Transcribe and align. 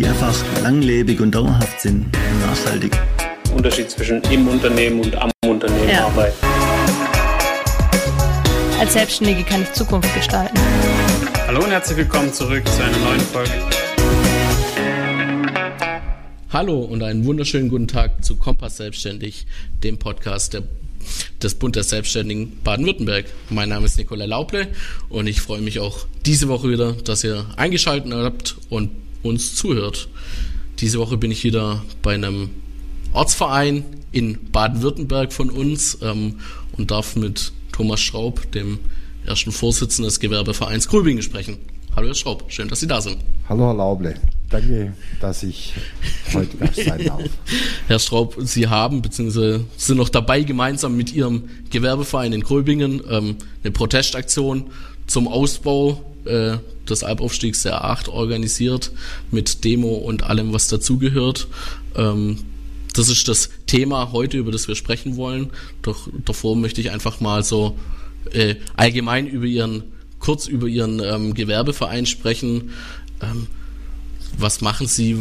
die 0.00 0.06
einfach 0.06 0.62
langlebig 0.62 1.20
und 1.20 1.34
dauerhaft 1.34 1.78
sind 1.78 2.06
und 2.06 2.40
nachhaltig. 2.40 2.98
Unterschied 3.54 3.90
zwischen 3.90 4.22
im 4.30 4.48
Unternehmen 4.48 5.00
und 5.00 5.14
am 5.14 5.30
Unternehmen 5.46 5.90
ja. 5.90 6.06
arbeiten. 6.06 6.34
Als 8.78 8.94
Selbstständige 8.94 9.42
kann 9.44 9.60
ich 9.60 9.70
Zukunft 9.74 10.14
gestalten. 10.14 10.58
Hallo 11.46 11.62
und 11.62 11.70
herzlich 11.70 11.98
willkommen 11.98 12.32
zurück 12.32 12.66
zu 12.66 12.82
einer 12.82 12.96
neuen 12.96 13.20
Folge. 13.20 13.50
Hallo 16.50 16.78
und 16.78 17.02
einen 17.02 17.26
wunderschönen 17.26 17.68
guten 17.68 17.86
Tag 17.86 18.24
zu 18.24 18.36
Kompass 18.36 18.78
Selbstständig, 18.78 19.46
dem 19.84 19.98
Podcast 19.98 20.54
der, 20.54 20.62
des 21.42 21.56
Bund 21.56 21.76
der 21.76 21.84
Selbstständigen 21.84 22.58
Baden-Württemberg. 22.64 23.26
Mein 23.50 23.68
Name 23.68 23.84
ist 23.84 23.98
Nicola 23.98 24.24
Lauble 24.24 24.68
und 25.10 25.26
ich 25.26 25.42
freue 25.42 25.60
mich 25.60 25.78
auch 25.78 26.06
diese 26.24 26.48
Woche 26.48 26.70
wieder, 26.70 26.92
dass 26.92 27.22
ihr 27.22 27.44
eingeschaltet 27.58 28.14
habt 28.14 28.56
und 28.70 28.88
uns 29.22 29.54
zuhört. 29.54 30.08
Diese 30.78 30.98
Woche 30.98 31.16
bin 31.16 31.30
ich 31.30 31.44
wieder 31.44 31.84
bei 32.02 32.14
einem 32.14 32.50
Ortsverein 33.12 33.84
in 34.12 34.38
Baden-Württemberg 34.50 35.32
von 35.32 35.50
uns 35.50 35.98
ähm, 36.02 36.36
und 36.76 36.90
darf 36.90 37.16
mit 37.16 37.52
Thomas 37.72 38.00
Schraub, 38.00 38.50
dem 38.52 38.78
ersten 39.26 39.52
Vorsitzenden 39.52 40.06
des 40.06 40.20
Gewerbevereins 40.20 40.88
Grübingen, 40.88 41.22
sprechen. 41.22 41.58
Hallo 41.96 42.08
Herr 42.08 42.14
Schraub, 42.14 42.44
schön, 42.48 42.68
dass 42.68 42.80
Sie 42.80 42.86
da 42.86 43.00
sind. 43.00 43.18
Hallo 43.48 43.66
Herr 43.66 43.74
Lauble, 43.74 44.14
danke, 44.48 44.92
dass 45.20 45.42
ich 45.42 45.74
heute 46.32 46.56
Gast 46.56 46.76
sein 46.84 47.04
darf. 47.04 47.22
Herr 47.88 47.98
Schraub, 47.98 48.36
Sie 48.38 48.68
haben 48.68 49.02
bzw. 49.02 49.60
sind 49.76 49.96
noch 49.96 50.08
dabei, 50.08 50.42
gemeinsam 50.42 50.96
mit 50.96 51.12
Ihrem 51.12 51.48
Gewerbeverein 51.70 52.32
in 52.32 52.42
Gröbingen 52.42 53.02
ähm, 53.08 53.36
eine 53.62 53.72
Protestaktion 53.72 54.70
zum 55.06 55.26
Ausbau 55.26 56.00
äh, 56.24 56.58
des 56.90 57.02
Albaufstiegs 57.04 57.62
der 57.62 57.84
A8 57.84 58.08
organisiert, 58.08 58.92
mit 59.30 59.64
Demo 59.64 59.94
und 59.94 60.24
allem, 60.24 60.52
was 60.52 60.68
dazugehört. 60.68 61.48
Ähm, 61.96 62.38
das 62.94 63.08
ist 63.08 63.28
das 63.28 63.50
Thema 63.66 64.12
heute, 64.12 64.36
über 64.38 64.52
das 64.52 64.68
wir 64.68 64.74
sprechen 64.74 65.16
wollen. 65.16 65.50
Doch 65.82 66.08
davor 66.24 66.56
möchte 66.56 66.80
ich 66.80 66.90
einfach 66.90 67.20
mal 67.20 67.44
so 67.44 67.78
äh, 68.32 68.56
allgemein 68.76 69.26
über 69.26 69.46
Ihren, 69.46 69.84
kurz 70.18 70.46
über 70.46 70.66
Ihren 70.66 71.00
ähm, 71.00 71.34
Gewerbeverein 71.34 72.06
sprechen. 72.06 72.70
Ähm, 73.22 73.46
was 74.40 74.60
machen 74.60 74.86
Sie? 74.86 75.16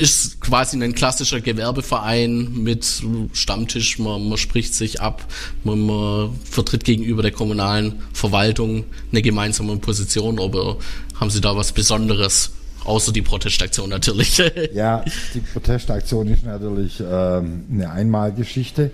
Ist 0.00 0.40
quasi 0.40 0.82
ein 0.82 0.94
klassischer 0.94 1.40
Gewerbeverein 1.40 2.52
mit 2.52 3.02
Stammtisch, 3.32 3.98
man, 3.98 4.28
man 4.28 4.38
spricht 4.38 4.74
sich 4.74 5.00
ab, 5.00 5.24
man, 5.64 5.80
man, 5.80 6.30
vertritt 6.44 6.84
gegenüber 6.84 7.22
der 7.22 7.32
kommunalen 7.32 7.94
Verwaltung 8.12 8.84
eine 9.10 9.22
gemeinsame 9.22 9.76
Position, 9.76 10.40
aber 10.40 10.78
haben 11.18 11.30
Sie 11.30 11.40
da 11.40 11.56
was 11.56 11.72
Besonderes? 11.72 12.52
Außer 12.84 13.12
die 13.12 13.22
Protestaktion 13.22 13.90
natürlich. 13.90 14.40
ja, 14.72 15.04
die 15.34 15.40
Protestaktion 15.40 16.28
ist 16.28 16.44
natürlich 16.44 17.00
ähm, 17.00 17.64
eine 17.68 17.90
Einmalgeschichte. 17.90 18.92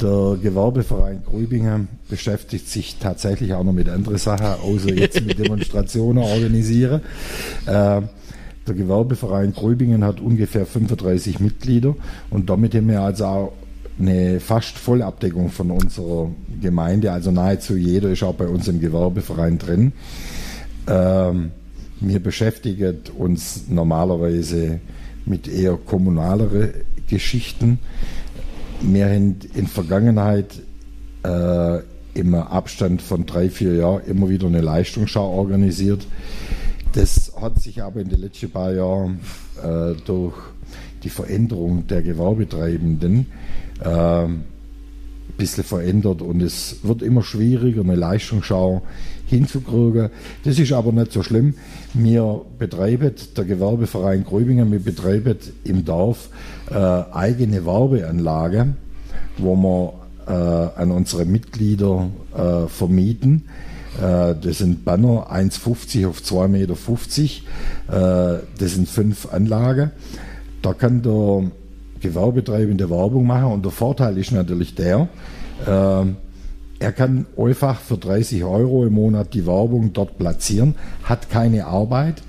Der 0.00 0.38
Gewerbeverein 0.42 1.22
Grübingen 1.24 1.88
beschäftigt 2.08 2.68
sich 2.68 2.96
tatsächlich 2.96 3.54
auch 3.54 3.62
noch 3.62 3.72
mit 3.72 3.88
anderen 3.88 4.18
Sachen, 4.18 4.46
außer 4.46 4.92
jetzt 4.92 5.24
mit 5.24 5.38
Demonstrationen 5.44 6.22
organisieren. 6.22 7.00
Äh, 7.66 8.02
der 8.68 8.76
Gewerbeverein 8.76 9.52
Gröbingen 9.52 10.04
hat 10.04 10.20
ungefähr 10.20 10.66
35 10.66 11.40
Mitglieder 11.40 11.96
und 12.30 12.48
damit 12.48 12.74
haben 12.74 12.88
wir 12.88 13.02
also 13.02 13.24
auch 13.24 13.52
eine 13.98 14.38
fast 14.40 14.78
Vollabdeckung 14.78 15.50
von 15.50 15.70
unserer 15.70 16.30
Gemeinde, 16.60 17.12
also 17.12 17.30
nahezu 17.30 17.76
jeder 17.76 18.10
ist 18.10 18.22
auch 18.22 18.34
bei 18.34 18.46
uns 18.46 18.68
im 18.68 18.80
Gewerbeverein 18.80 19.58
drin. 19.58 19.92
Ähm, 20.86 21.50
wir 22.00 22.22
beschäftigen 22.22 22.98
uns 23.16 23.64
normalerweise 23.68 24.78
mit 25.26 25.48
eher 25.48 25.76
kommunaleren 25.76 26.70
Geschichten. 27.08 27.80
Wir 28.80 29.06
haben 29.06 29.36
in 29.54 29.66
Vergangenheit 29.66 30.62
äh, 31.24 31.78
im 32.14 32.34
Abstand 32.34 33.02
von 33.02 33.26
drei, 33.26 33.50
vier 33.50 33.74
Jahren 33.74 34.04
immer 34.06 34.28
wieder 34.28 34.46
eine 34.46 34.60
Leistungsschau 34.60 35.28
organisiert 35.28 36.06
das 36.92 37.32
hat 37.40 37.60
sich 37.60 37.82
aber 37.82 38.00
in 38.00 38.08
den 38.08 38.20
letzten 38.20 38.50
paar 38.50 38.72
Jahren 38.72 39.20
äh, 39.62 39.94
durch 40.04 40.34
die 41.02 41.10
Veränderung 41.10 41.86
der 41.86 42.02
Gewerbetreibenden 42.02 43.26
äh, 43.80 43.88
ein 43.88 44.44
bisschen 45.36 45.64
verändert 45.64 46.22
und 46.22 46.42
es 46.42 46.78
wird 46.82 47.02
immer 47.02 47.22
schwieriger, 47.22 47.82
eine 47.82 47.94
Leistungsschau 47.94 48.82
hinzukriegen. 49.26 50.10
Das 50.44 50.58
ist 50.58 50.72
aber 50.72 50.92
nicht 50.92 51.12
so 51.12 51.22
schlimm. 51.22 51.54
Wir 51.94 52.40
betreiben, 52.58 53.12
der 53.36 53.44
Gewerbeverein 53.44 54.24
Gröbingen, 54.24 54.72
wir 54.72 54.80
betreiben 54.80 55.36
im 55.64 55.84
Dorf 55.84 56.30
äh, 56.70 56.74
eigene 56.74 57.64
Werbeanlage, 57.64 58.74
wo 59.36 59.54
wir 59.54 59.92
äh, 60.26 60.80
an 60.80 60.90
unsere 60.90 61.24
Mitglieder 61.24 62.08
äh, 62.36 62.66
vermieten 62.66 63.44
das 64.00 64.58
sind 64.58 64.84
Banner 64.84 65.30
1,50 65.30 66.06
auf 66.08 66.20
2,50 66.20 66.48
Meter. 66.48 66.74
Äh, 67.88 68.42
das 68.58 68.74
sind 68.74 68.88
fünf 68.88 69.32
Anlagen. 69.32 69.90
Da 70.62 70.74
kann 70.74 71.02
der 71.02 71.50
Gewerbetreibende 72.00 72.90
Werbung 72.90 73.26
machen 73.26 73.52
und 73.52 73.64
der 73.64 73.72
Vorteil 73.72 74.18
ist 74.18 74.32
natürlich 74.32 74.74
der, 74.74 75.08
äh, 75.66 76.04
er 76.80 76.92
kann 76.92 77.26
einfach 77.36 77.80
für 77.80 77.98
30 77.98 78.44
Euro 78.44 78.84
im 78.86 78.92
Monat 78.92 79.34
die 79.34 79.46
Werbung 79.46 79.92
dort 79.92 80.16
platzieren, 80.16 80.76
hat 81.02 81.28
keine 81.28 81.66
Arbeit, 81.66 82.22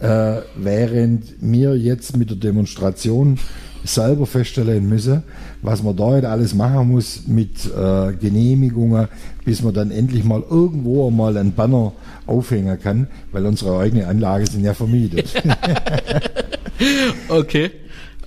während 0.56 1.24
wir 1.40 1.78
jetzt 1.78 2.16
mit 2.16 2.30
der 2.30 2.36
Demonstration 2.36 3.38
selber 3.84 4.26
feststellen 4.26 4.88
müssen, 4.88 5.22
was 5.62 5.82
man 5.82 5.96
da 5.96 6.06
halt 6.06 6.24
alles 6.24 6.54
machen 6.54 6.88
muss 6.88 7.22
mit 7.26 7.66
äh, 7.66 8.12
Genehmigungen, 8.12 9.08
bis 9.44 9.62
man 9.62 9.74
dann 9.74 9.90
endlich 9.90 10.24
mal 10.24 10.42
irgendwo 10.48 11.10
mal 11.10 11.36
einen 11.36 11.52
Banner 11.52 11.92
aufhängen 12.26 12.78
kann, 12.80 13.08
weil 13.32 13.46
unsere 13.46 13.78
eigene 13.78 14.06
Anlage 14.06 14.46
sind 14.46 14.64
ja 14.64 14.74
vermietet. 14.74 15.42
okay. 17.28 17.70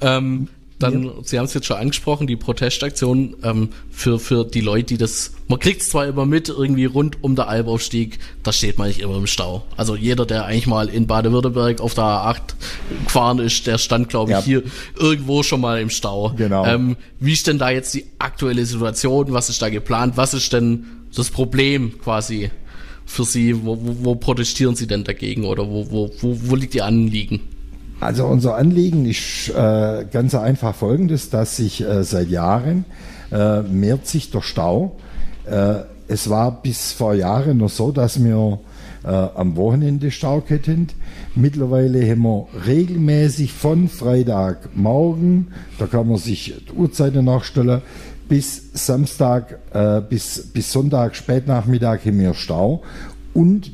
Ähm, 0.02 0.48
dann, 0.80 1.04
ja. 1.04 1.12
Sie 1.24 1.38
haben 1.38 1.46
es 1.46 1.54
jetzt 1.54 1.68
schon 1.68 1.78
angesprochen, 1.78 2.28
die 2.28 2.36
Protestaktion 2.36 3.36
ähm, 3.44 3.70
für, 3.90 4.20
für 4.20 4.44
die 4.44 4.60
Leute, 4.60 4.88
die 4.88 4.98
das, 4.98 5.32
man 5.48 5.60
kriegt 5.60 5.82
es 5.82 5.90
zwar 5.90 6.06
immer 6.06 6.26
mit, 6.26 6.50
irgendwie 6.50 6.86
rund 6.86 7.24
um 7.24 7.36
der 7.36 7.48
Albaufstieg, 7.48 8.20
da 8.44 8.52
steht 8.52 8.78
man 8.78 8.90
nicht 8.90 9.00
immer 9.00 9.16
im 9.16 9.28
Stau. 9.28 9.64
Also 9.78 9.96
jeder, 9.96 10.26
der 10.26 10.46
eigentlich 10.46 10.68
mal 10.68 10.90
in 10.90 11.08
Baden-Württemberg 11.08 11.80
auf 11.80 11.94
der 11.94 12.04
A8 12.04 12.55
gefahren 13.03 13.40
ist, 13.40 13.66
der 13.68 13.78
stand, 13.78 14.09
glaube 14.09 14.31
ich, 14.31 14.38
ja. 14.38 14.44
hier 14.44 14.63
irgendwo 14.97 15.44
schon 15.44 15.62
mal 15.62 15.79
im 15.79 15.90
Stau. 15.90 16.34
Genau. 16.35 16.66
Ähm, 16.66 16.96
wie 17.19 17.34
ist 17.34 17.47
denn 17.47 17.57
da 17.57 17.69
jetzt 17.69 17.94
die 17.94 18.06
aktuelle 18.19 18.66
Situation? 18.66 19.31
Was 19.31 19.50
ist 19.50 19.62
da 19.62 19.69
geplant? 19.69 20.18
Was 20.18 20.34
ist 20.34 20.53
denn 20.53 20.85
das 21.16 21.29
Problem 21.29 22.00
quasi 22.03 22.51
für 23.06 23.24
Sie? 23.24 23.66
Wo, 23.66 23.78
wo, 23.81 23.95
wo 24.01 24.16
protestieren 24.16 24.75
Sie 24.75 24.88
denn 24.88 25.03
dagegen 25.03 25.45
oder 25.45 25.68
wo, 25.68 25.90
wo, 25.90 26.12
wo, 26.22 26.38
wo 26.44 26.56
liegt 26.56 26.75
Ihr 26.75 26.85
Anliegen? 26.85 27.41
Also 28.00 28.25
unser 28.25 28.56
Anliegen 28.56 29.06
ist 29.06 29.50
äh, 29.50 30.06
ganz 30.12 30.35
einfach 30.35 30.75
folgendes, 30.75 31.29
dass 31.29 31.57
sich 31.57 31.81
äh, 31.81 32.03
seit 32.03 32.29
Jahren 32.29 32.85
äh, 33.31 33.62
mehrt 33.62 34.06
sich 34.06 34.31
der 34.31 34.41
Stau. 34.41 34.97
Äh, 35.45 35.75
es 36.07 36.29
war 36.29 36.62
bis 36.62 36.91
vor 36.91 37.13
Jahren 37.13 37.57
noch 37.57 37.69
so, 37.69 37.91
dass 37.91 38.24
wir 38.24 38.59
äh, 39.06 39.10
am 39.10 39.56
Wochenende 39.56 40.12
Stau 40.12 40.44
hatten. 40.50 40.88
Mittlerweile 41.36 42.10
haben 42.10 42.24
wir 42.24 42.48
regelmäßig 42.66 43.54
von 43.54 43.88
Freitagmorgen, 43.88 45.48
da 45.78 45.86
kann 45.86 46.08
man 46.08 46.18
sich 46.18 46.56
die 46.68 46.74
Uhrzeiten 46.74 47.26
nachstellen, 47.26 47.82
bis 48.28 48.72
Samstag, 48.74 49.60
äh, 49.74 50.02
bis, 50.02 50.48
bis 50.52 50.72
Sonntag, 50.72 51.16
Spätnachmittag 51.16 52.06
haben 52.06 52.20
wir 52.20 52.34
Stau. 52.34 52.82
Und 53.34 53.72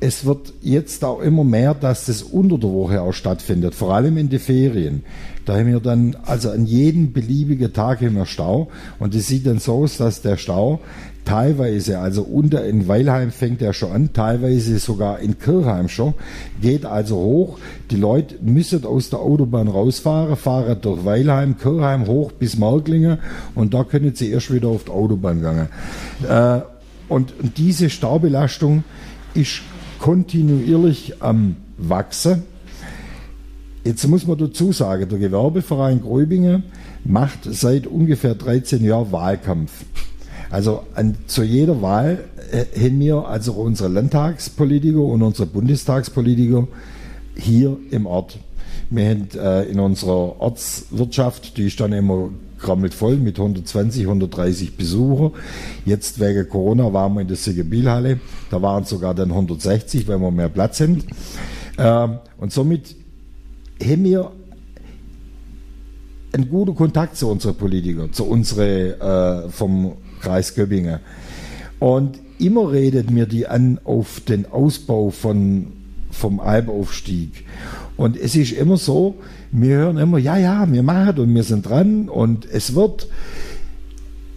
es 0.00 0.24
wird 0.24 0.52
jetzt 0.60 1.04
auch 1.04 1.20
immer 1.20 1.44
mehr, 1.44 1.74
dass 1.74 2.06
das 2.06 2.22
unter 2.22 2.58
der 2.58 2.70
Woche 2.70 3.00
auch 3.00 3.12
stattfindet, 3.12 3.74
vor 3.74 3.94
allem 3.94 4.16
in 4.16 4.28
den 4.28 4.40
Ferien. 4.40 5.04
Da 5.44 5.56
haben 5.56 5.66
wir 5.66 5.80
dann, 5.80 6.16
also 6.26 6.50
an 6.50 6.66
jedem 6.66 7.12
beliebigen 7.12 7.72
Tag 7.72 8.00
haben 8.00 8.16
wir 8.16 8.26
Stau 8.26 8.68
und 8.98 9.14
es 9.14 9.28
sieht 9.28 9.46
dann 9.46 9.58
so 9.58 9.74
aus, 9.74 9.96
dass 9.96 10.22
der 10.22 10.36
Stau 10.36 10.80
teilweise, 11.28 11.98
also 11.98 12.22
unter 12.22 12.64
in 12.64 12.88
Weilheim 12.88 13.30
fängt 13.30 13.60
er 13.60 13.74
schon 13.74 13.92
an, 13.92 14.12
teilweise 14.14 14.78
sogar 14.78 15.18
in 15.20 15.38
Kirchheim 15.38 15.90
schon, 15.90 16.14
geht 16.62 16.86
also 16.86 17.16
hoch. 17.16 17.58
Die 17.90 17.96
Leute 17.96 18.36
müssen 18.40 18.86
aus 18.86 19.10
der 19.10 19.18
Autobahn 19.18 19.68
rausfahren, 19.68 20.36
fahren 20.36 20.78
durch 20.80 21.04
Weilheim, 21.04 21.58
Kirchheim 21.58 22.06
hoch 22.06 22.32
bis 22.32 22.56
Marklingen 22.56 23.18
und 23.54 23.74
da 23.74 23.84
können 23.84 24.14
sie 24.14 24.30
erst 24.30 24.50
wieder 24.50 24.68
auf 24.68 24.84
die 24.84 24.90
Autobahn 24.90 25.42
gehen. 25.42 25.68
Äh, 26.30 26.62
und 27.10 27.34
diese 27.58 27.90
Staubelastung 27.90 28.84
ist 29.34 29.60
kontinuierlich 29.98 31.16
am 31.20 31.56
Wachsen. 31.76 32.44
Jetzt 33.84 34.06
muss 34.08 34.26
man 34.26 34.38
dazu 34.38 34.72
sagen, 34.72 35.06
der 35.10 35.18
Gewerbeverein 35.18 36.00
Gräubingen 36.00 36.62
macht 37.04 37.40
seit 37.44 37.86
ungefähr 37.86 38.34
13 38.34 38.82
Jahren 38.82 39.12
Wahlkampf. 39.12 39.72
Also 40.50 40.84
an, 40.94 41.16
zu 41.26 41.42
jeder 41.42 41.82
Wahl 41.82 42.24
äh, 42.52 42.64
haben 42.78 43.00
wir 43.00 43.26
also 43.26 43.52
unsere 43.52 43.88
Landtagspolitiker 43.88 45.00
und 45.00 45.22
unsere 45.22 45.46
Bundestagspolitiker 45.46 46.66
hier 47.34 47.76
im 47.90 48.06
Ort. 48.06 48.38
Wir 48.90 49.10
haben 49.10 49.28
äh, 49.34 49.64
in 49.64 49.80
unserer 49.80 50.40
Ortswirtschaft, 50.40 51.56
die 51.58 51.66
ist 51.66 51.78
dann 51.80 51.92
immer 51.92 52.30
krammelt 52.58 52.94
voll 52.94 53.16
mit 53.16 53.38
120, 53.38 54.02
130 54.02 54.76
Besucher. 54.76 55.32
Jetzt 55.84 56.18
wegen 56.18 56.48
Corona 56.48 56.92
waren 56.92 57.14
wir 57.14 57.20
in 57.20 57.28
der 57.28 57.36
Siegerbielhalle. 57.36 58.18
Da 58.50 58.60
waren 58.62 58.84
sogar 58.84 59.14
dann 59.14 59.30
160, 59.30 60.08
weil 60.08 60.18
wir 60.18 60.30
mehr 60.30 60.48
Platz 60.48 60.78
sind. 60.78 61.04
Ähm, 61.76 62.18
und 62.38 62.52
somit 62.52 62.96
haben 63.82 64.04
wir 64.04 64.32
einen 66.32 66.48
guten 66.48 66.74
Kontakt 66.74 67.16
zu 67.16 67.28
unseren 67.28 67.54
Politikern, 67.54 68.12
zu 68.12 68.24
unseren 68.24 69.00
äh, 69.00 69.48
vom 69.50 69.92
Kreis 70.20 70.54
Göppingen. 70.54 71.00
Und 71.78 72.18
immer 72.38 72.72
redet 72.72 73.10
mir 73.10 73.26
die 73.26 73.46
an 73.46 73.78
auf 73.84 74.20
den 74.20 74.50
Ausbau 74.50 75.10
von, 75.10 75.68
vom 76.10 76.40
Albaufstieg. 76.40 77.44
Und 77.96 78.16
es 78.16 78.36
ist 78.36 78.52
immer 78.52 78.76
so, 78.76 79.16
wir 79.50 79.76
hören 79.76 79.98
immer, 79.98 80.18
ja, 80.18 80.36
ja, 80.36 80.70
wir 80.70 80.82
machen 80.82 81.18
und 81.18 81.34
wir 81.34 81.42
sind 81.42 81.68
dran 81.68 82.08
und 82.08 82.46
es 82.50 82.74
wird. 82.74 83.08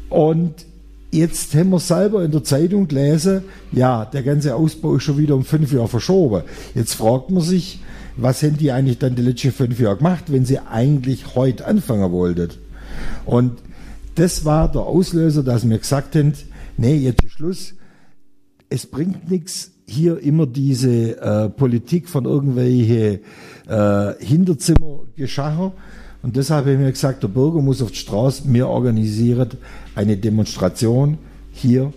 Und 0.09 0.65
jetzt 1.11 1.53
haben 1.55 1.69
wir 1.69 1.79
selber 1.79 2.23
in 2.23 2.31
der 2.31 2.43
Zeitung 2.43 2.87
gelesen, 2.87 3.43
ja, 3.71 4.05
der 4.05 4.23
ganze 4.23 4.55
Ausbau 4.55 4.95
ist 4.95 5.03
schon 5.03 5.17
wieder 5.17 5.35
um 5.35 5.43
fünf 5.43 5.71
Jahre 5.71 5.87
verschoben. 5.87 6.43
Jetzt 6.73 6.95
fragt 6.95 7.29
man 7.29 7.43
sich, 7.43 7.79
was 8.17 8.43
haben 8.43 8.57
die 8.57 8.71
eigentlich 8.71 8.97
dann 8.97 9.15
die 9.15 9.21
letzten 9.21 9.51
fünf 9.51 9.79
Jahre 9.79 9.97
gemacht, 9.97 10.25
wenn 10.27 10.45
sie 10.45 10.59
eigentlich 10.59 11.35
heute 11.35 11.65
anfangen 11.65 12.11
wollten? 12.11 12.49
Und 13.25 13.53
das 14.15 14.45
war 14.45 14.71
der 14.71 14.81
Auslöser, 14.81 15.43
dass 15.43 15.67
wir 15.67 15.77
gesagt 15.77 16.15
haben, 16.15 16.33
nee, 16.77 16.95
jetzt 16.95 17.23
ist 17.23 17.31
Schluss. 17.31 17.73
Es 18.69 18.85
bringt 18.85 19.29
nichts, 19.29 19.71
hier 19.87 20.19
immer 20.19 20.45
diese 20.45 21.19
äh, 21.19 21.49
Politik 21.49 22.07
von 22.07 22.25
irgendwelche 22.25 23.19
äh, 23.67 24.13
Hinterzimmergeschacher. 24.19 25.73
Und 26.23 26.35
deshalb 26.35 26.65
haben 26.65 26.79
wir 26.79 26.91
gesagt, 26.91 27.23
der 27.23 27.27
Bürger 27.27 27.61
muss 27.61 27.81
auf 27.81 27.91
die 27.91 27.97
Straße. 27.97 28.43
Wir 28.45 28.67
organisieren 28.67 29.49
eine 29.95 30.17
Demonstration 30.17 31.17
hier 31.51 31.91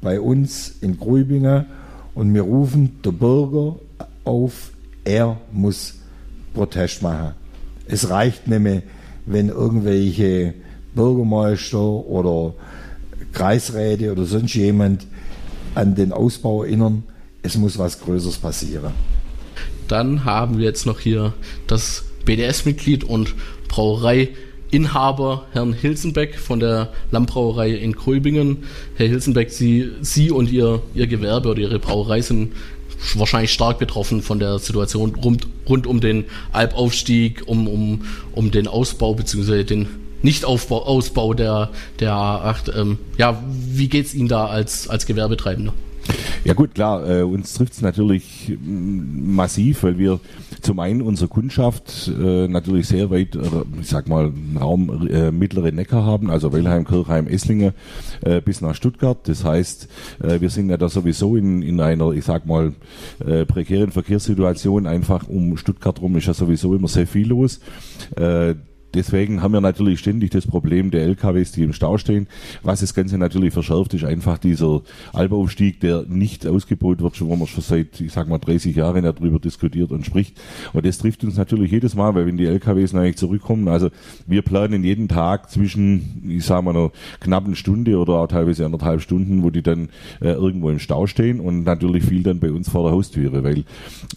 bei 0.00 0.20
uns 0.20 0.76
in 0.80 0.98
Grübingen 0.98 1.66
und 2.14 2.32
wir 2.34 2.42
rufen 2.42 3.00
der 3.04 3.12
Bürger 3.12 3.76
auf, 4.24 4.70
er 5.04 5.38
muss 5.52 5.94
Protest 6.54 7.02
machen. 7.02 7.34
Es 7.86 8.10
reicht 8.10 8.46
mehr, 8.46 8.82
wenn 9.26 9.48
irgendwelche 9.48 10.54
Bürgermeister 10.94 11.78
oder 11.78 12.54
Kreisräte 13.32 14.12
oder 14.12 14.24
sonst 14.24 14.54
jemand 14.54 15.06
an 15.74 15.94
den 15.94 16.12
Ausbau 16.12 16.64
erinnern. 16.64 17.04
Es 17.42 17.56
muss 17.56 17.78
was 17.78 18.00
Größeres 18.00 18.38
passieren. 18.38 18.92
Dann 19.88 20.24
haben 20.24 20.58
wir 20.58 20.64
jetzt 20.64 20.86
noch 20.86 21.00
hier 21.00 21.32
das 21.66 22.04
BDS-Mitglied 22.24 23.04
und 23.04 23.34
Brauereiinhaber 23.68 25.46
Herrn 25.52 25.72
Hilsenbeck 25.72 26.38
von 26.38 26.60
der 26.60 26.92
Lammbrauerei 27.10 27.70
in 27.70 27.92
Gröbingen. 27.92 28.64
Herr 28.96 29.08
Hilsenbeck, 29.08 29.50
Sie, 29.50 29.90
Sie 30.00 30.30
und 30.30 30.50
Ihr, 30.50 30.82
Ihr 30.94 31.06
Gewerbe 31.06 31.48
oder 31.50 31.60
Ihre 31.60 31.78
Brauerei 31.78 32.20
sind 32.20 32.52
wahrscheinlich 33.14 33.52
stark 33.52 33.78
betroffen 33.78 34.22
von 34.22 34.38
der 34.38 34.58
Situation 34.58 35.14
rund, 35.14 35.46
rund 35.68 35.86
um 35.86 36.00
den 36.00 36.24
Albaufstieg, 36.52 37.42
um, 37.46 37.66
um, 37.66 38.02
um 38.32 38.50
den 38.50 38.68
Ausbau 38.68 39.14
bzw. 39.14 39.64
den 39.64 39.88
Nicht-Ausbau 40.22 41.34
der, 41.34 41.70
der 41.98 42.12
A8. 42.12 42.78
Ähm, 42.78 42.98
ja, 43.16 43.42
wie 43.48 43.88
geht 43.88 44.06
es 44.06 44.14
Ihnen 44.14 44.28
da 44.28 44.46
als, 44.46 44.88
als 44.88 45.06
Gewerbetreibender? 45.06 45.72
Ja 46.44 46.54
gut, 46.54 46.74
klar, 46.74 47.08
äh, 47.08 47.22
uns 47.22 47.52
trifft 47.54 47.74
es 47.74 47.82
natürlich 47.82 48.56
mm, 48.58 49.34
massiv, 49.34 49.82
weil 49.82 49.98
wir 49.98 50.20
zum 50.62 50.80
einen 50.80 51.02
unsere 51.02 51.28
Kundschaft 51.28 52.08
äh, 52.08 52.48
natürlich 52.48 52.88
sehr 52.88 53.10
weit, 53.10 53.36
äh, 53.36 53.40
ich 53.80 53.88
sag 53.88 54.08
mal, 54.08 54.32
Raum 54.58 55.08
äh, 55.08 55.30
mittlere 55.30 55.72
Neckar 55.72 56.04
haben, 56.04 56.30
also 56.30 56.52
Wellheim, 56.52 56.86
Kirchheim, 56.86 57.26
Esslingen 57.26 57.72
äh, 58.22 58.40
bis 58.40 58.60
nach 58.60 58.74
Stuttgart. 58.74 59.18
Das 59.28 59.44
heißt, 59.44 59.88
äh, 60.22 60.40
wir 60.40 60.50
sind 60.50 60.70
ja 60.70 60.76
da 60.76 60.88
sowieso 60.88 61.36
in, 61.36 61.62
in 61.62 61.80
einer, 61.80 62.12
ich 62.12 62.24
sag 62.24 62.46
mal, 62.46 62.72
äh, 63.24 63.44
prekären 63.44 63.90
Verkehrssituation. 63.90 64.86
Einfach 64.86 65.28
um 65.28 65.56
Stuttgart 65.56 66.00
rum 66.00 66.16
ist 66.16 66.26
ja 66.26 66.34
sowieso 66.34 66.74
immer 66.74 66.88
sehr 66.88 67.06
viel 67.06 67.28
los. 67.28 67.60
Deswegen 68.94 69.42
haben 69.42 69.52
wir 69.52 69.60
natürlich 69.60 70.00
ständig 70.00 70.30
das 70.30 70.46
Problem 70.46 70.90
der 70.90 71.02
LKWs, 71.02 71.52
die 71.52 71.62
im 71.62 71.72
Stau 71.72 71.98
stehen. 71.98 72.26
Was 72.62 72.80
das 72.80 72.94
Ganze 72.94 73.18
natürlich 73.18 73.52
verschärft, 73.52 73.94
ist 73.94 74.04
einfach 74.04 74.38
dieser 74.38 74.82
Albaufstieg, 75.12 75.80
der 75.80 76.04
nicht 76.08 76.46
ausgebaut 76.46 77.00
wird, 77.00 77.20
wo 77.20 77.36
man 77.36 77.46
schon 77.46 77.62
seit, 77.62 78.00
ich 78.00 78.12
sag 78.12 78.28
mal, 78.28 78.38
30 78.38 78.74
Jahren 78.74 79.04
darüber 79.04 79.38
diskutiert 79.38 79.90
und 79.92 80.04
spricht. 80.04 80.40
Und 80.72 80.84
das 80.84 80.98
trifft 80.98 81.24
uns 81.24 81.36
natürlich 81.36 81.70
jedes 81.70 81.94
Mal, 81.94 82.14
weil 82.14 82.26
wenn 82.26 82.36
die 82.36 82.46
LKWs 82.46 82.92
natürlich 82.92 83.16
zurückkommen, 83.16 83.68
also 83.68 83.90
wir 84.26 84.42
planen 84.42 84.84
jeden 84.84 85.08
Tag 85.08 85.50
zwischen, 85.50 86.22
ich 86.28 86.44
sag 86.44 86.62
mal, 86.64 86.70
einer 86.70 86.90
knappen 87.20 87.54
Stunde 87.54 87.98
oder 87.98 88.14
auch 88.14 88.26
teilweise 88.26 88.64
anderthalb 88.64 89.00
Stunden, 89.00 89.42
wo 89.42 89.50
die 89.50 89.62
dann 89.62 89.88
äh, 90.20 90.32
irgendwo 90.32 90.70
im 90.70 90.78
Stau 90.78 91.06
stehen 91.06 91.40
und 91.40 91.64
natürlich 91.64 92.04
viel 92.04 92.22
dann 92.22 92.40
bei 92.40 92.50
uns 92.50 92.68
vor 92.68 92.84
der 92.84 92.92
Haustüre, 92.92 93.44
weil 93.44 93.64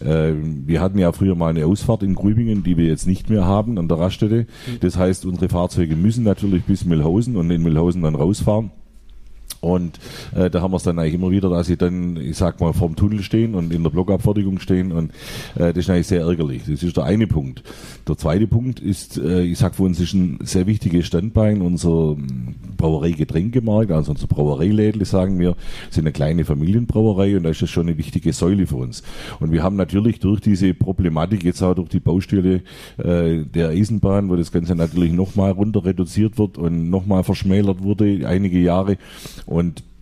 äh, 0.00 0.34
wir 0.66 0.80
hatten 0.80 0.98
ja 0.98 1.12
früher 1.12 1.34
mal 1.34 1.50
eine 1.50 1.66
Ausfahrt 1.66 2.02
in 2.02 2.14
Grübingen, 2.14 2.62
die 2.62 2.76
wir 2.76 2.86
jetzt 2.86 3.06
nicht 3.06 3.30
mehr 3.30 3.44
haben 3.44 3.78
an 3.78 3.88
der 3.88 3.98
Raststätte. 3.98 4.46
Das 4.80 4.96
heißt, 4.96 5.26
unsere 5.26 5.48
Fahrzeuge 5.48 5.96
müssen 5.96 6.24
natürlich 6.24 6.64
bis 6.64 6.84
Mühlhausen 6.84 7.36
und 7.36 7.50
in 7.50 7.62
Mühlhausen 7.62 8.02
dann 8.02 8.14
rausfahren. 8.14 8.70
Und 9.64 9.98
äh, 10.34 10.50
da 10.50 10.60
haben 10.60 10.72
wir 10.72 10.76
es 10.76 10.82
dann 10.82 10.98
eigentlich 10.98 11.14
immer 11.14 11.30
wieder, 11.30 11.48
dass 11.48 11.66
sie 11.66 11.76
dann, 11.76 12.16
ich 12.16 12.36
sag 12.36 12.60
mal, 12.60 12.72
vorm 12.72 12.96
Tunnel 12.96 13.22
stehen 13.22 13.54
und 13.54 13.72
in 13.72 13.82
der 13.82 13.90
Blockabfertigung 13.90 14.60
stehen 14.60 14.92
und 14.92 15.10
äh, 15.54 15.72
das 15.72 15.78
ist 15.78 15.90
eigentlich 15.90 16.06
sehr 16.06 16.20
ärgerlich. 16.20 16.62
Das 16.68 16.82
ist 16.82 16.96
der 16.96 17.04
eine 17.04 17.26
Punkt. 17.26 17.62
Der 18.06 18.16
zweite 18.16 18.46
Punkt 18.46 18.80
ist, 18.80 19.16
äh, 19.16 19.42
ich 19.42 19.58
sag 19.58 19.74
für 19.74 19.84
uns 19.84 19.98
ist 19.98 20.12
ein 20.12 20.38
sehr 20.42 20.66
wichtiges 20.66 21.06
Standbein 21.06 21.62
unser 21.62 22.12
ähm, 22.12 22.54
Brauerei-Getränkemarkt, 22.76 23.90
also 23.90 24.12
unser 24.12 24.26
Brauereilädle, 24.26 25.04
sagen 25.04 25.38
wir, 25.38 25.56
sind 25.90 26.04
eine 26.04 26.12
kleine 26.12 26.44
Familienbrauerei 26.44 27.36
und 27.36 27.44
da 27.44 27.50
ist 27.50 27.62
das 27.62 27.70
schon 27.70 27.88
eine 27.88 27.96
wichtige 27.96 28.32
Säule 28.32 28.66
für 28.66 28.76
uns. 28.76 29.02
Und 29.40 29.52
wir 29.52 29.62
haben 29.62 29.76
natürlich 29.76 30.20
durch 30.20 30.40
diese 30.40 30.74
Problematik, 30.74 31.44
jetzt 31.44 31.62
auch 31.62 31.74
durch 31.74 31.88
die 31.88 32.00
Baustelle 32.00 32.62
äh, 32.98 33.44
der 33.44 33.70
Eisenbahn, 33.70 34.28
wo 34.28 34.36
das 34.36 34.52
Ganze 34.52 34.74
natürlich 34.74 35.12
nochmal 35.12 35.52
runter 35.52 35.84
reduziert 35.84 36.38
wird 36.38 36.58
und 36.58 36.90
nochmal 36.90 37.24
verschmälert 37.24 37.82
wurde, 37.82 38.28
einige 38.28 38.58
Jahre, 38.58 38.98
äh, 39.60 39.93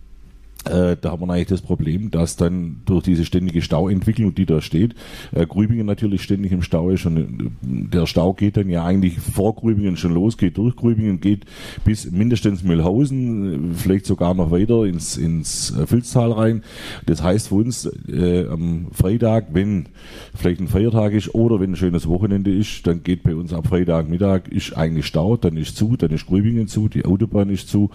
da 0.63 1.11
haben 1.11 1.21
wir 1.21 1.33
eigentlich 1.33 1.47
das 1.47 1.61
Problem, 1.61 2.11
dass 2.11 2.35
dann 2.35 2.81
durch 2.85 3.03
diese 3.03 3.25
ständige 3.25 3.61
Stauentwicklung, 3.61 4.33
die 4.33 4.45
da 4.45 4.61
steht, 4.61 4.95
äh, 5.31 5.45
Grübingen 5.45 5.85
natürlich 5.85 6.23
ständig 6.23 6.51
im 6.51 6.61
Stau 6.61 6.89
ist 6.89 7.05
und 7.05 7.17
äh, 7.17 7.49
der 7.61 8.05
Stau 8.05 8.33
geht 8.33 8.57
dann 8.57 8.69
ja 8.69 8.85
eigentlich 8.85 9.19
vor 9.19 9.55
Grübingen 9.55 9.97
schon 9.97 10.13
los, 10.13 10.37
geht 10.37 10.57
durch 10.57 10.75
Grübingen, 10.75 11.19
geht 11.19 11.45
bis 11.83 12.09
mindestens 12.11 12.63
Mühlhausen, 12.63 13.71
äh, 13.71 13.75
vielleicht 13.75 14.05
sogar 14.05 14.33
noch 14.33 14.51
weiter 14.51 14.85
ins, 14.85 15.17
ins 15.17 15.75
äh, 15.77 15.85
Filztal 15.87 16.31
rein. 16.31 16.63
Das 17.05 17.23
heißt 17.23 17.49
für 17.49 17.55
uns 17.55 17.89
äh, 18.07 18.47
am 18.47 18.87
Freitag, 18.91 19.47
wenn 19.53 19.89
vielleicht 20.35 20.61
ein 20.61 20.67
Feiertag 20.67 21.13
ist 21.13 21.33
oder 21.33 21.59
wenn 21.59 21.71
ein 21.71 21.75
schönes 21.75 22.07
Wochenende 22.07 22.53
ist, 22.53 22.85
dann 22.87 23.03
geht 23.03 23.23
bei 23.23 23.35
uns 23.35 23.53
am 23.53 23.63
Freitagmittag 23.63 24.47
ist 24.49 24.75
eigentlich 24.77 25.05
Stau, 25.05 25.37
dann 25.37 25.57
ist 25.57 25.77
zu, 25.77 25.97
dann 25.97 26.11
ist 26.11 26.25
Grübingen 26.25 26.67
zu, 26.67 26.87
die 26.87 27.05
Autobahn 27.05 27.49
ist 27.49 27.69
zu. 27.69 27.89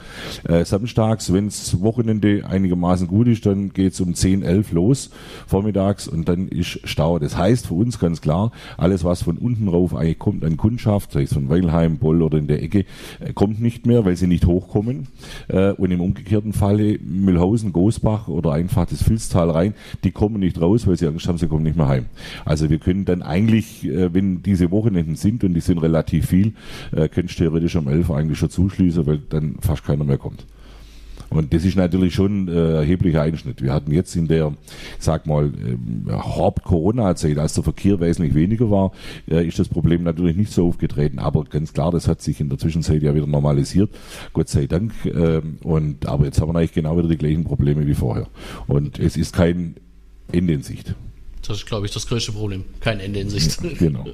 Äh, 0.44 0.64
samstags, 0.64 1.32
wenns 1.32 1.80
Wochenende 1.80 2.44
einigermaßen 2.58 3.06
gut 3.06 3.28
ist, 3.28 3.46
dann 3.46 3.72
geht's 3.72 4.00
um 4.00 4.14
10, 4.14 4.42
11 4.42 4.72
los 4.72 5.10
vormittags 5.46 6.08
und 6.08 6.28
dann 6.28 6.48
ist 6.48 6.80
Stau. 6.84 7.18
Das 7.18 7.36
heißt 7.36 7.66
für 7.66 7.74
uns 7.74 7.98
ganz 7.98 8.20
klar, 8.20 8.52
alles 8.76 9.04
was 9.04 9.22
von 9.22 9.38
unten 9.38 9.68
rauf 9.68 9.94
eigentlich 9.94 10.18
kommt 10.18 10.44
an 10.44 10.56
Kundschaft, 10.56 11.12
sei 11.12 11.22
es 11.22 11.32
von 11.32 11.48
Weilheim, 11.48 11.98
Boll 11.98 12.22
oder 12.22 12.38
in 12.38 12.46
der 12.46 12.62
Ecke, 12.62 12.84
äh, 13.20 13.32
kommt 13.32 13.60
nicht 13.60 13.86
mehr, 13.86 14.04
weil 14.04 14.16
sie 14.16 14.26
nicht 14.26 14.46
hochkommen. 14.46 15.08
Äh, 15.48 15.72
und 15.72 15.90
im 15.90 16.00
umgekehrten 16.00 16.52
Falle 16.52 16.98
Mühlhausen, 16.98 17.72
Gosbach 17.72 18.28
oder 18.28 18.52
einfach 18.52 18.86
das 18.86 19.02
Filztal 19.02 19.50
rein, 19.50 19.74
die 20.04 20.10
kommen 20.10 20.40
nicht 20.40 20.60
raus, 20.60 20.86
weil 20.86 20.96
sie 20.96 21.06
Angst 21.06 21.28
haben, 21.28 21.38
sie 21.38 21.48
kommen 21.48 21.62
nicht 21.62 21.76
mehr 21.76 21.88
heim. 21.88 22.06
Also 22.44 22.68
wir 22.70 22.78
können 22.78 23.04
dann 23.04 23.22
eigentlich, 23.22 23.86
äh, 23.86 24.12
wenn 24.12 24.42
diese 24.42 24.70
Wochenenden 24.70 25.16
sind 25.16 25.44
und 25.44 25.54
die 25.54 25.60
sind 25.60 25.78
relativ 25.78 26.26
viel, 26.26 26.52
können 26.90 27.28
theoretisch 27.28 27.76
um 27.76 27.88
11 27.88 28.10
eigentlich 28.10 28.38
schon 28.38 28.50
zuschließen, 28.50 29.06
weil 29.06 29.18
dann 29.18 29.56
fast 29.60 29.84
keiner 29.84 30.04
mehr 30.04 30.18
kommt. 30.18 30.44
Und 31.30 31.52
das 31.52 31.64
ist 31.64 31.76
natürlich 31.76 32.14
schon 32.14 32.48
äh, 32.48 32.76
erheblicher 32.76 33.22
Einschnitt. 33.22 33.62
Wir 33.62 33.72
hatten 33.72 33.92
jetzt 33.92 34.16
in 34.16 34.28
der, 34.28 34.54
sag 34.98 35.26
mal, 35.26 35.44
ähm, 35.44 36.06
Haupt-Corona-Zeit, 36.10 37.38
als 37.38 37.54
der 37.54 37.64
Verkehr 37.64 38.00
wesentlich 38.00 38.34
weniger 38.34 38.70
war, 38.70 38.92
äh, 39.28 39.46
ist 39.46 39.58
das 39.58 39.68
Problem 39.68 40.04
natürlich 40.04 40.36
nicht 40.36 40.52
so 40.52 40.66
aufgetreten. 40.66 41.18
Aber 41.18 41.44
ganz 41.44 41.72
klar, 41.72 41.90
das 41.90 42.08
hat 42.08 42.22
sich 42.22 42.40
in 42.40 42.48
der 42.48 42.58
Zwischenzeit 42.58 43.02
ja 43.02 43.14
wieder 43.14 43.26
normalisiert. 43.26 43.90
Gott 44.32 44.48
sei 44.48 44.66
Dank. 44.66 44.92
Äh, 45.04 45.42
und, 45.62 46.06
aber 46.06 46.24
jetzt 46.24 46.40
haben 46.40 46.52
wir 46.52 46.58
eigentlich 46.58 46.72
genau 46.72 46.96
wieder 46.96 47.08
die 47.08 47.18
gleichen 47.18 47.44
Probleme 47.44 47.86
wie 47.86 47.94
vorher. 47.94 48.28
Und 48.66 48.98
es 48.98 49.16
ist 49.16 49.34
kein 49.34 49.76
Ende 50.32 50.54
in 50.54 50.62
Sicht. 50.62 50.94
Das 51.46 51.58
ist, 51.58 51.66
glaube 51.66 51.86
ich, 51.86 51.92
das 51.92 52.06
größte 52.06 52.32
Problem. 52.32 52.64
Kein 52.80 53.00
Ende 53.00 53.20
in 53.20 53.30
Sicht. 53.30 53.62
Ja, 53.62 53.70
genau. 53.78 54.04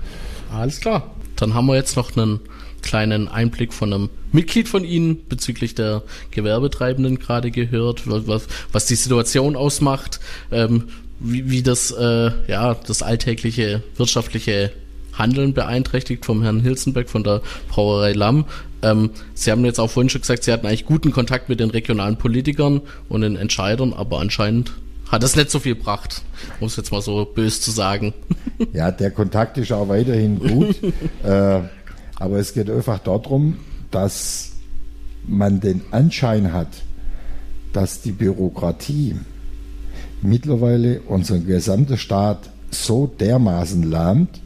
Alles 0.52 0.80
klar. 0.80 1.14
Dann 1.36 1.54
haben 1.54 1.66
wir 1.66 1.74
jetzt 1.74 1.96
noch 1.96 2.16
einen 2.16 2.40
kleinen 2.84 3.28
Einblick 3.28 3.72
von 3.72 3.92
einem 3.92 4.10
Mitglied 4.30 4.68
von 4.68 4.84
Ihnen 4.84 5.26
bezüglich 5.28 5.74
der 5.74 6.02
Gewerbetreibenden 6.30 7.18
gerade 7.18 7.50
gehört, 7.50 8.02
was, 8.06 8.46
was 8.70 8.86
die 8.86 8.94
Situation 8.94 9.56
ausmacht, 9.56 10.20
ähm, 10.52 10.84
wie, 11.18 11.50
wie 11.50 11.62
das, 11.62 11.90
äh, 11.90 12.30
ja, 12.46 12.74
das 12.74 13.02
alltägliche 13.02 13.82
wirtschaftliche 13.96 14.72
Handeln 15.12 15.54
beeinträchtigt 15.54 16.24
vom 16.26 16.42
Herrn 16.42 16.60
Hilsenbeck 16.60 17.08
von 17.08 17.24
der 17.24 17.40
Brauerei 17.68 18.12
Lamm. 18.12 18.46
Ähm, 18.82 19.10
Sie 19.32 19.50
haben 19.50 19.64
jetzt 19.64 19.78
auch 19.78 19.90
vorhin 19.90 20.10
schon 20.10 20.20
gesagt, 20.20 20.44
Sie 20.44 20.52
hatten 20.52 20.66
eigentlich 20.66 20.84
guten 20.84 21.12
Kontakt 21.12 21.48
mit 21.48 21.60
den 21.60 21.70
regionalen 21.70 22.16
Politikern 22.16 22.82
und 23.08 23.22
den 23.22 23.36
Entscheidern, 23.36 23.92
aber 23.92 24.20
anscheinend 24.20 24.72
hat 25.10 25.22
das 25.22 25.36
nicht 25.36 25.50
so 25.50 25.60
viel 25.60 25.76
gebracht, 25.76 26.22
um 26.60 26.66
es 26.66 26.76
jetzt 26.76 26.90
mal 26.90 27.00
so 27.00 27.24
böse 27.24 27.60
zu 27.60 27.70
sagen. 27.70 28.12
Ja, 28.72 28.90
der 28.90 29.10
Kontakt 29.10 29.58
ist 29.58 29.72
auch 29.72 29.88
weiterhin 29.88 30.38
gut, 30.38 30.76
äh, 31.22 31.60
aber 32.24 32.38
es 32.38 32.54
geht 32.54 32.70
einfach 32.70 33.00
darum, 33.00 33.58
dass 33.90 34.52
man 35.26 35.60
den 35.60 35.82
Anschein 35.90 36.54
hat, 36.54 36.68
dass 37.74 38.00
die 38.00 38.12
Bürokratie 38.12 39.16
mittlerweile 40.22 41.02
unseren 41.02 41.46
gesamten 41.46 41.98
Staat 41.98 42.48
so 42.70 43.06
dermaßen 43.06 43.82
lahmt, 43.82 44.40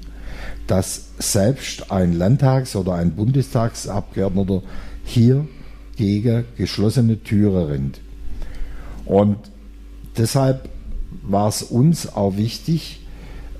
dass 0.67 1.11
selbst 1.21 1.93
ein 1.93 2.15
Landtags- 2.15 2.75
oder 2.75 2.95
ein 2.95 3.13
Bundestagsabgeordneter 3.13 4.63
hier 5.05 5.47
gegen 5.95 6.47
geschlossene 6.57 7.23
Türen 7.23 7.67
rennt. 7.69 8.01
Und 9.05 9.37
deshalb 10.17 10.69
war 11.23 11.49
es 11.49 11.63
uns 11.63 12.13
auch 12.13 12.37
wichtig, 12.37 13.03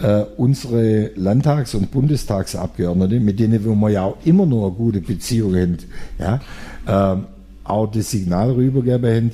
äh, 0.01 0.25
unsere 0.37 1.11
Landtags- 1.17 1.75
und 1.75 1.91
Bundestagsabgeordnete, 1.91 3.21
mit 3.21 3.41
denen 3.41 3.65
wir 3.65 3.91
ja 3.91 4.05
auch 4.05 4.17
immer 4.25 4.47
noch 4.47 4.67
eine 4.67 4.75
gute 4.75 5.01
Beziehung 5.01 5.57
haben, 5.57 5.79
ja, 6.19 6.41
äh, 6.87 7.17
auch 7.65 7.87
das 7.91 8.11
Signal 8.11 8.53
rübergeben 8.53 9.15
haben, 9.15 9.31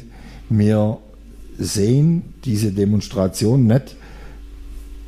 wir 0.48 0.98
sehen 1.58 2.22
diese 2.44 2.72
Demonstration 2.72 3.66
nicht, 3.66 3.96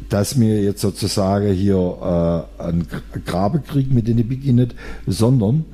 dass 0.09 0.39
wir 0.39 0.63
jetzt 0.63 0.81
sozusagen 0.81 1.53
hier 1.53 2.47
äh, 2.59 2.63
einen 2.63 2.87
Grabekrieg 3.25 3.93
mit 3.93 4.07
denen 4.07 4.29
beginnen, 4.29 4.73
sondern 5.07 5.65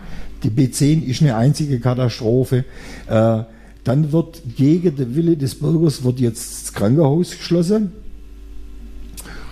Die 0.43 0.51
B10 0.51 1.05
ist 1.05 1.21
eine 1.21 1.37
einzige 1.37 1.81
Katastrophe. 1.81 2.65
Äh, 3.09 3.43
dann 3.85 4.13
wird 4.13 4.43
gegen 4.57 4.97
den 4.97 5.17
Wille 5.17 5.37
des 5.37 5.55
Bürgers 5.55 6.05
wird 6.05 6.21
jetzt 6.21 6.63
das 6.63 6.73
Krankenhaus 6.75 7.31
geschlossen. 7.31 7.93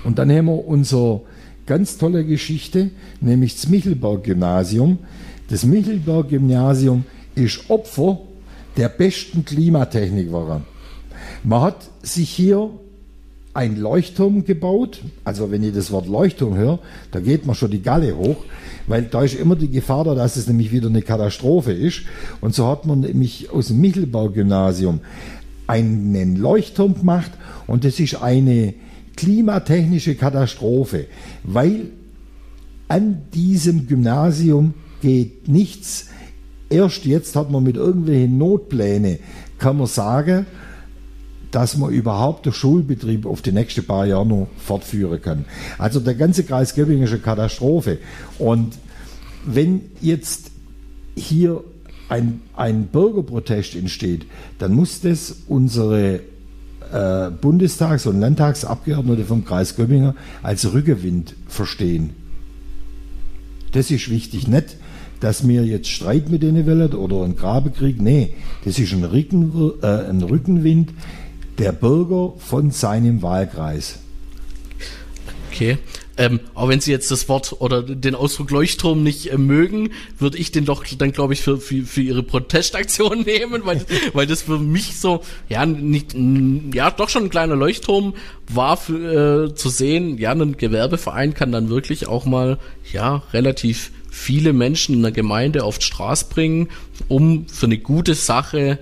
Und 0.05 0.19
dann 0.19 0.31
haben 0.31 0.47
wir 0.47 0.66
unser 0.66 1.23
ganz 1.64 1.99
tolle 1.99 2.25
Geschichte, 2.25 2.90
nämlich 3.21 3.55
das 3.55 3.69
Michelberg-Gymnasium. 3.69 4.99
Das 5.49 5.64
Michelberg-Gymnasium 5.64 7.05
ist 7.35 7.69
Opfer 7.71 8.21
der 8.76 8.88
besten 8.88 9.45
Klimatechnik 9.45 10.31
war. 10.31 10.62
Man 11.43 11.62
hat 11.62 11.88
sich 12.02 12.31
hier 12.31 12.71
ein 13.55 13.76
Leuchtturm 13.76 14.45
gebaut. 14.45 15.00
Also 15.25 15.50
wenn 15.50 15.62
ich 15.62 15.75
das 15.75 15.90
Wort 15.90 16.07
Leuchtturm 16.07 16.57
höre, 16.57 16.78
da 17.11 17.21
geht 17.21 17.47
man 17.47 17.55
schon 17.55 17.71
die 17.71 17.83
Galle 17.83 18.16
hoch, 18.16 18.37
weil 18.87 19.02
da 19.02 19.23
ist 19.23 19.35
immer 19.35 19.57
die 19.57 19.71
Gefahr 19.71 20.05
da, 20.05 20.14
dass 20.14 20.37
es 20.37 20.47
nämlich 20.47 20.73
wieder 20.73 20.88
eine 20.88 21.02
Katastrophe 21.02 21.73
ist. 21.73 22.02
Und 22.40 22.55
so 22.55 22.66
hat 22.66 22.87
man 22.87 23.00
nämlich 23.00 23.50
aus 23.50 23.69
dem 23.69 23.81
Michelbau-Gymnasium 23.81 25.00
einen 25.66 26.37
Leuchtturm 26.37 26.95
gemacht 26.95 27.33
und 27.66 27.85
das 27.85 27.99
ist 27.99 28.23
eine 28.23 28.75
klimatechnische 29.16 30.14
Katastrophe, 30.14 31.07
weil 31.43 31.90
an 32.88 33.23
diesem 33.35 33.87
Gymnasium 33.87 34.75
geht 35.02 35.49
nichts. 35.49 36.09
Erst 36.69 37.05
jetzt 37.05 37.35
hat 37.37 37.50
man 37.50 37.62
mit 37.62 37.76
irgendwelchen 37.76 38.38
Notplänen, 38.38 39.19
kann 39.59 39.78
man 39.78 39.87
sagen, 39.87 40.47
dass 41.56 41.78
man 41.78 41.90
überhaupt 41.90 42.44
den 42.44 42.52
Schulbetrieb 42.52 43.25
auf 43.25 43.40
die 43.40 43.50
nächsten 43.50 43.82
paar 43.82 44.04
Jahre 44.04 44.26
noch 44.26 44.48
fortführen 44.58 45.22
kann. 45.22 45.46
Also 45.78 46.00
der 46.00 46.14
ganze 46.14 46.44
Kreis 46.44 46.75
Göppingen 46.75 47.04
ist 47.04 47.12
eine 47.12 47.20
Katastrophe. 47.20 47.96
Und 48.38 48.75
wenn 49.46 49.80
jetzt 50.02 50.50
hier 51.16 51.64
ein, 52.10 52.42
ein 52.54 52.88
Bürgerprotest 52.88 53.75
entsteht, 53.75 54.26
dann 54.58 54.75
muss 54.75 55.00
das 55.00 55.34
unsere 55.48 56.20
äh, 56.92 57.30
Bundestags- 57.30 58.04
und 58.04 58.20
Landtagsabgeordnete 58.20 59.25
vom 59.25 59.46
Kreis 59.46 59.76
Göppingen 59.76 60.12
als 60.42 60.70
Rückenwind 60.75 61.36
verstehen. 61.48 62.10
Das 63.72 63.90
ist 63.90 64.10
wichtig. 64.10 64.46
Nicht, 64.46 64.76
dass 65.20 65.48
wir 65.48 65.64
jetzt 65.64 65.88
Streit 65.88 66.28
mit 66.28 66.42
denen 66.42 66.66
wollen 66.66 66.92
oder 66.92 67.25
einen 67.25 67.34
Grabekrieg. 67.34 67.98
Nee, 67.98 68.34
das 68.66 68.78
ist 68.78 68.92
ein, 68.92 69.04
Rücken, 69.04 69.72
äh, 69.80 69.86
ein 69.86 70.22
Rückenwind 70.22 70.90
der 71.58 71.72
Bürger 71.72 72.34
von 72.38 72.70
seinem 72.70 73.22
Wahlkreis. 73.22 73.98
Okay. 75.50 75.78
Ähm, 76.18 76.40
auch 76.54 76.68
wenn 76.68 76.80
Sie 76.80 76.90
jetzt 76.90 77.10
das 77.10 77.28
Wort 77.28 77.60
oder 77.60 77.82
den 77.82 78.14
Ausdruck 78.14 78.50
Leuchtturm 78.50 79.02
nicht 79.02 79.32
äh, 79.32 79.36
mögen, 79.36 79.90
würde 80.18 80.38
ich 80.38 80.50
den 80.50 80.64
doch 80.64 80.84
dann, 80.96 81.12
glaube 81.12 81.34
ich, 81.34 81.42
für, 81.42 81.58
für, 81.58 81.82
für 81.82 82.00
Ihre 82.00 82.22
Protestaktion 82.22 83.20
nehmen, 83.26 83.62
weil, 83.64 83.84
weil 84.14 84.26
das 84.26 84.42
für 84.42 84.58
mich 84.58 84.98
so, 84.98 85.22
ja, 85.48 85.66
nicht, 85.66 86.14
ja, 86.72 86.90
doch 86.90 87.10
schon 87.10 87.25
ein 87.25 87.30
kleiner 87.30 87.56
Leuchtturm 87.56 88.14
war 88.48 88.78
für, 88.78 89.50
äh, 89.50 89.54
zu 89.54 89.68
sehen, 89.68 90.16
ja, 90.16 90.32
ein 90.32 90.56
Gewerbeverein 90.56 91.34
kann 91.34 91.52
dann 91.52 91.68
wirklich 91.68 92.06
auch 92.08 92.25
mal, 92.25 92.58
ja, 92.92 93.22
relativ 93.34 93.90
viele 94.10 94.54
Menschen 94.54 94.94
in 94.94 95.02
der 95.02 95.12
Gemeinde 95.12 95.64
auf 95.64 95.78
die 95.78 95.84
Straße 95.84 96.26
bringen, 96.30 96.68
um 97.08 97.46
für 97.48 97.66
eine 97.66 97.76
gute 97.76 98.14
Sache 98.14 98.78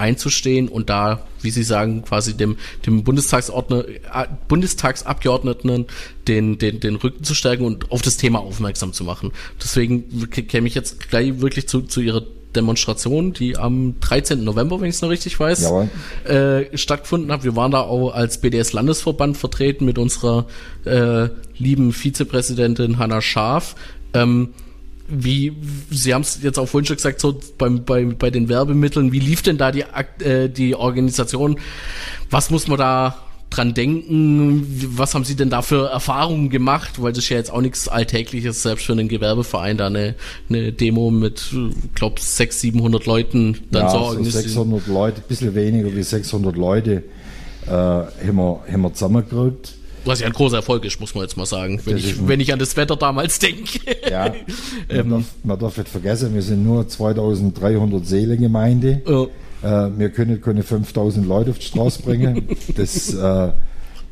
einzustehen 0.00 0.68
und 0.68 0.90
da, 0.90 1.26
wie 1.42 1.50
Sie 1.50 1.62
sagen, 1.62 2.02
quasi 2.02 2.36
dem, 2.36 2.56
dem 2.86 2.98
äh, 2.98 3.02
Bundestagsabgeordneten 4.48 5.86
den, 6.26 6.58
den, 6.58 6.80
den 6.80 6.96
Rücken 6.96 7.22
zu 7.22 7.34
stärken 7.34 7.64
und 7.64 7.92
auf 7.92 8.02
das 8.02 8.16
Thema 8.16 8.40
aufmerksam 8.40 8.92
zu 8.92 9.04
machen. 9.04 9.32
Deswegen 9.62 10.28
käme 10.30 10.66
ich 10.66 10.74
jetzt 10.74 11.08
gleich 11.08 11.40
wirklich 11.40 11.68
zu, 11.68 11.82
zu 11.82 12.00
Ihrer 12.00 12.22
Demonstration, 12.54 13.32
die 13.32 13.56
am 13.56 14.00
13. 14.00 14.42
November, 14.42 14.80
wenn 14.80 14.88
ich 14.88 14.96
es 14.96 15.02
noch 15.02 15.10
richtig 15.10 15.38
weiß, 15.38 15.70
äh, 16.24 16.76
stattgefunden 16.76 17.30
hat. 17.30 17.44
Wir 17.44 17.54
waren 17.56 17.70
da 17.70 17.82
auch 17.82 18.10
als 18.10 18.40
BDS-Landesverband 18.40 19.36
vertreten 19.36 19.84
mit 19.84 19.98
unserer 19.98 20.46
äh, 20.84 21.28
lieben 21.56 21.92
Vizepräsidentin 21.92 22.98
Hanna 22.98 23.20
Scharf. 23.20 23.76
Ähm, 24.14 24.50
wie, 25.10 25.52
Sie 25.90 26.14
haben 26.14 26.22
es 26.22 26.42
jetzt 26.42 26.58
auch 26.58 26.66
vorhin 26.66 26.86
schon 26.86 26.96
gesagt, 26.96 27.20
so 27.20 27.38
beim, 27.58 27.84
bei, 27.84 28.04
bei 28.04 28.30
den 28.30 28.48
Werbemitteln, 28.48 29.12
wie 29.12 29.18
lief 29.20 29.42
denn 29.42 29.58
da 29.58 29.72
die, 29.72 29.84
äh, 30.24 30.48
die 30.48 30.74
Organisation? 30.74 31.58
Was 32.30 32.50
muss 32.50 32.68
man 32.68 32.78
da 32.78 33.16
dran 33.50 33.74
denken? 33.74 34.64
Was 34.96 35.14
haben 35.14 35.24
Sie 35.24 35.34
denn 35.34 35.50
da 35.50 35.62
für 35.62 35.90
Erfahrungen 35.90 36.50
gemacht? 36.50 37.02
Weil 37.02 37.12
das 37.12 37.24
ist 37.24 37.30
ja 37.30 37.36
jetzt 37.36 37.52
auch 37.52 37.60
nichts 37.60 37.88
Alltägliches, 37.88 38.62
selbst 38.62 38.86
für 38.86 38.92
einen 38.92 39.08
Gewerbeverein, 39.08 39.76
da 39.76 39.86
eine, 39.86 40.14
eine 40.48 40.72
Demo 40.72 41.10
mit, 41.10 41.54
glaube 41.94 42.20
600, 42.20 42.52
700 42.52 43.06
Leuten 43.06 43.58
dann 43.70 43.82
ja, 43.82 43.90
so 43.90 43.98
organisieren. 43.98 44.44
600 44.44 44.86
Leute, 44.86 45.20
ein 45.20 45.28
bisschen 45.28 45.54
weniger 45.54 45.94
wie 45.94 46.02
600 46.02 46.56
Leute 46.56 47.02
äh, 47.66 47.70
haben, 47.70 48.36
wir, 48.36 48.60
haben 48.70 48.82
wir 48.82 48.94
zusammengekriegt. 48.94 49.74
Was 50.04 50.20
ja 50.20 50.26
ein 50.26 50.32
großer 50.32 50.56
Erfolg 50.56 50.84
ist, 50.84 51.00
muss 51.00 51.14
man 51.14 51.24
jetzt 51.24 51.36
mal 51.36 51.46
sagen, 51.46 51.80
wenn, 51.84 51.96
ich, 51.96 52.26
wenn 52.26 52.40
ich 52.40 52.52
an 52.52 52.58
das 52.58 52.76
Wetter 52.76 52.96
damals 52.96 53.38
denke. 53.38 53.80
Ja, 54.10 54.28
man, 54.88 54.98
ähm, 54.98 55.10
darf, 55.10 55.24
man 55.42 55.58
darf 55.58 55.76
nicht 55.76 55.88
vergessen, 55.88 56.34
wir 56.34 56.42
sind 56.42 56.64
nur 56.64 56.88
2300 56.88 58.06
Seelengemeinde. 58.06 59.02
Ja. 59.06 59.86
Äh, 59.86 59.90
wir 59.98 60.10
können 60.10 60.40
keine 60.40 60.62
5000 60.62 61.26
Leute 61.26 61.50
auf 61.50 61.58
die 61.58 61.66
Straße 61.66 62.02
bringen. 62.02 62.48
Das, 62.76 63.12
äh, 63.12 63.52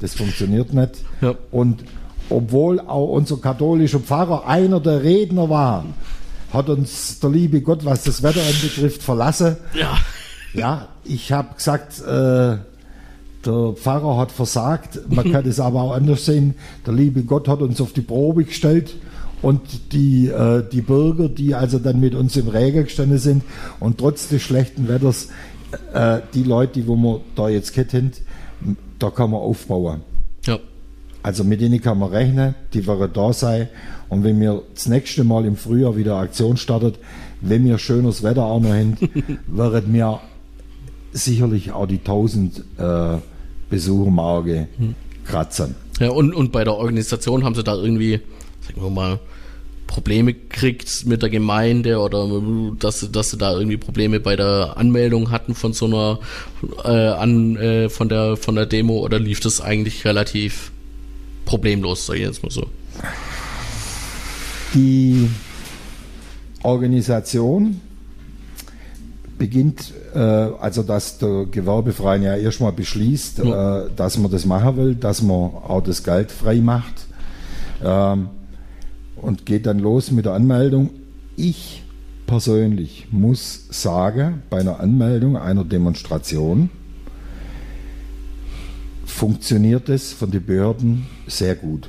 das 0.01 0.15
funktioniert 0.15 0.73
nicht. 0.73 0.97
Ja. 1.21 1.35
Und 1.51 1.85
obwohl 2.29 2.81
auch 2.81 3.09
unser 3.09 3.39
katholischer 3.39 4.01
Pfarrer 4.01 4.47
einer 4.47 4.81
der 4.81 5.03
Redner 5.03 5.49
war, 5.49 5.85
hat 6.53 6.69
uns 6.69 7.21
der 7.21 7.31
liebe 7.31 7.61
Gott, 7.61 7.85
was 7.85 8.05
das 8.05 8.23
Wetter 8.23 8.41
anbetrifft, 8.41 9.03
verlassen. 9.03 9.57
Ja. 9.75 9.99
Ja, 10.55 10.89
ich 11.05 11.31
habe 11.33 11.55
gesagt, 11.55 12.01
äh, 12.01 12.57
der 13.49 13.73
Pfarrer 13.73 14.19
hat 14.19 14.31
versagt. 14.31 15.01
Man 15.09 15.33
kann 15.33 15.47
es 15.47 15.59
aber 15.59 15.83
auch 15.83 15.93
anders 15.93 16.27
sehen. 16.27 16.55
Der 16.87 16.93
liebe 16.93 17.23
Gott 17.23 17.49
hat 17.49 17.63
uns 17.63 17.81
auf 17.81 17.93
die 17.95 18.03
Probe 18.03 18.45
gestellt 18.45 18.95
und 19.41 19.93
die, 19.93 20.29
äh, 20.29 20.63
die 20.71 20.83
Bürger, 20.83 21.29
die 21.29 21.55
also 21.55 21.79
dann 21.79 21.99
mit 21.99 22.15
uns 22.15 22.37
im 22.37 22.49
Regen 22.49 22.85
gestanden 22.85 23.19
sind 23.19 23.43
und 23.81 23.99
trotz 23.99 24.29
des 24.29 24.43
schlechten 24.43 24.89
Wetters, 24.89 25.29
äh, 25.95 26.21
die 26.35 26.43
Leute, 26.43 26.75
die 26.75 26.87
wo 26.87 26.97
wir 26.97 27.21
da 27.37 27.49
jetzt 27.49 27.73
kennen, 27.73 28.13
da 28.99 29.11
kann 29.11 29.31
man 29.31 29.41
aufbauen. 29.41 30.03
Ja. 30.45 30.59
Also 31.23 31.43
mit 31.43 31.61
denen 31.61 31.81
kann 31.81 31.99
man 31.99 32.11
rechnen, 32.11 32.55
die 32.75 32.87
werden 32.87 33.11
da 33.13 33.33
sein. 33.33 33.69
Und 34.09 34.25
wenn 34.25 34.41
wir 34.41 34.63
das 34.75 34.89
nächste 34.89 35.25
Mal 35.25 35.45
im 35.47 35.57
Frühjahr 35.57 35.97
wieder 35.97 36.17
Aktion 36.17 36.57
startet, 36.57 36.99
wenn 37.41 37.65
wir 37.65 37.79
schönes 37.79 38.23
Wetter 38.23 38.45
auch 38.45 38.61
noch 38.61 38.71
haben, 38.71 38.97
werden 39.47 39.95
wir 39.95 40.21
sicherlich 41.13 41.73
auch 41.73 41.87
die 41.87 41.99
1000 41.99 42.65
äh, 42.79 43.17
Besuchermarke 43.71 44.69
kratzen. 45.25 45.75
Ja, 46.01 46.11
und, 46.11 46.35
und 46.35 46.53
bei 46.53 46.65
der 46.65 46.75
Organisation 46.75 47.45
haben 47.45 47.55
sie 47.55 47.65
da 47.65 47.75
irgendwie, 47.75 48.21
sagen 48.67 48.83
wir 48.83 48.91
mal, 48.91 49.21
Probleme 49.87 50.35
gekriegt 50.35 51.07
mit 51.07 51.23
der 51.23 51.31
Gemeinde 51.31 51.99
oder 51.99 52.29
dass, 52.79 53.11
dass 53.11 53.31
sie 53.31 53.39
da 53.39 53.53
irgendwie 53.57 53.79
Probleme 53.79 54.21
bei 54.21 54.37
der 54.37 54.75
Anmeldung 54.77 55.31
hatten 55.31 55.55
von 55.55 55.73
so 55.73 55.87
einer 55.87 56.19
äh, 56.85 57.09
an 57.09 57.57
äh, 57.57 57.89
von 57.89 58.09
der 58.09 58.37
von 58.37 58.55
der 58.55 58.67
Demo 58.67 58.99
oder 58.99 59.19
lief 59.19 59.41
das 59.41 59.61
eigentlich 59.61 60.05
relativ 60.05 60.71
problemlos, 61.47 62.07
sag 62.07 62.17
ich 62.17 62.23
jetzt 62.23 62.43
mal 62.43 62.51
so. 62.51 62.67
Die 64.75 65.31
Organisation 66.63 67.81
beginnt, 69.39 69.93
äh, 70.15 70.19
also 70.19 70.83
dass 70.83 71.19
der 71.19 71.47
Gewerbeverein 71.51 72.23
ja 72.23 72.37
erstmal 72.37 72.73
beschließt, 72.73 73.39
Ja. 73.39 73.85
äh, 73.87 73.91
dass 73.95 74.19
man 74.19 74.31
das 74.31 74.45
machen 74.45 74.77
will, 74.77 74.95
dass 74.95 75.23
man 75.23 75.51
auch 75.53 75.83
das 75.83 76.03
Geld 76.05 76.31
frei 76.33 76.57
macht 76.57 77.07
ähm, 77.83 78.29
und 79.17 79.47
geht 79.47 79.67
dann 79.67 79.79
los 79.79 80.11
mit 80.11 80.25
der 80.27 80.33
Anmeldung. 80.35 80.91
Ich 81.37 81.85
persönlich 82.27 83.07
muss 83.11 83.67
sagen, 83.71 84.43
bei 84.51 84.59
einer 84.61 84.81
Anmeldung 84.81 85.37
einer 85.37 85.65
Demonstration 85.65 86.69
funktioniert 89.05 89.89
es 89.89 90.13
von 90.13 90.31
den 90.31 90.45
Behörden 90.45 91.07
sehr 91.27 91.55
gut. 91.55 91.89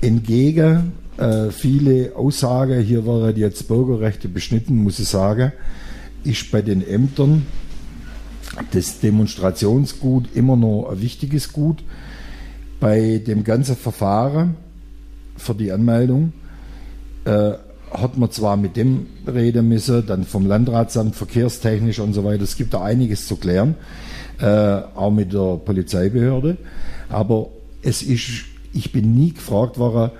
Entgegen 0.00 0.92
äh, 1.16 1.50
viele 1.50 2.16
Aussagen, 2.16 2.80
hier 2.82 3.06
waren 3.06 3.36
jetzt 3.36 3.68
Bürgerrechte 3.68 4.28
beschnitten, 4.28 4.76
muss 4.82 4.98
ich 4.98 5.08
sagen, 5.08 5.52
ist 6.24 6.50
bei 6.50 6.62
den 6.62 6.86
Ämtern 6.86 7.46
das 8.72 9.00
Demonstrationsgut 9.00 10.34
immer 10.34 10.56
noch 10.56 10.90
ein 10.90 11.00
wichtiges 11.00 11.52
Gut. 11.52 11.82
Bei 12.80 13.18
dem 13.18 13.44
ganzen 13.44 13.76
Verfahren 13.76 14.56
für 15.36 15.54
die 15.54 15.72
Anmeldung 15.72 16.32
äh, 17.24 17.52
hat 17.90 18.16
man 18.16 18.30
zwar 18.30 18.56
mit 18.56 18.76
dem 18.76 19.06
reden 19.26 19.68
müssen, 19.68 20.06
dann 20.06 20.24
vom 20.24 20.46
Landratsamt, 20.46 21.14
verkehrstechnisch 21.14 21.98
und 22.00 22.14
so 22.14 22.24
weiter. 22.24 22.42
Es 22.42 22.56
gibt 22.56 22.74
da 22.74 22.82
einiges 22.82 23.26
zu 23.26 23.36
klären, 23.36 23.74
äh, 24.40 24.46
auch 24.46 25.10
mit 25.10 25.32
der 25.32 25.56
Polizeibehörde. 25.56 26.56
Aber 27.08 27.48
es 27.82 28.02
ist, 28.02 28.44
ich 28.72 28.92
bin 28.92 29.14
nie 29.14 29.32
gefragt 29.34 29.78
worden, 29.78 30.10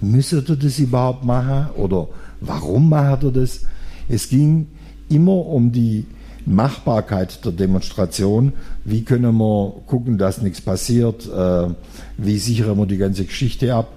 müsste 0.00 0.44
er 0.46 0.56
das 0.56 0.78
überhaupt 0.78 1.24
machen 1.24 1.70
oder 1.76 2.08
warum 2.40 2.88
macht 2.88 3.22
er 3.24 3.30
das? 3.30 3.62
Es 4.08 4.28
ging 4.28 4.68
immer 5.08 5.46
um 5.46 5.72
die 5.72 6.04
Machbarkeit 6.46 7.44
der 7.44 7.52
Demonstration. 7.52 8.52
Wie 8.84 9.02
können 9.02 9.36
wir 9.36 9.82
gucken, 9.86 10.16
dass 10.16 10.40
nichts 10.40 10.60
passiert? 10.60 11.26
Äh, 11.26 11.68
wie 12.16 12.38
sichern 12.38 12.78
wir 12.78 12.86
die 12.86 12.98
ganze 12.98 13.24
Geschichte 13.24 13.74
ab? 13.74 13.92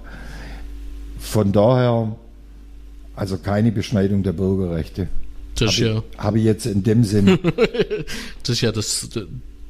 Von 1.18 1.52
daher, 1.52 2.16
also 3.14 3.38
keine 3.38 3.70
Beschneidung 3.72 4.22
der 4.22 4.32
Bürgerrechte. 4.32 5.08
Das 5.54 5.72
ist 5.72 5.78
ja, 5.78 5.94
Habe 5.94 6.04
ich, 6.10 6.18
habe 6.18 6.38
ich 6.38 6.44
jetzt 6.44 6.66
in 6.66 6.82
dem 6.82 7.04
Sinn. 7.04 7.38
das 8.42 8.48
ist 8.48 8.60
ja 8.62 8.72
das, 8.72 9.08
das 9.12 9.24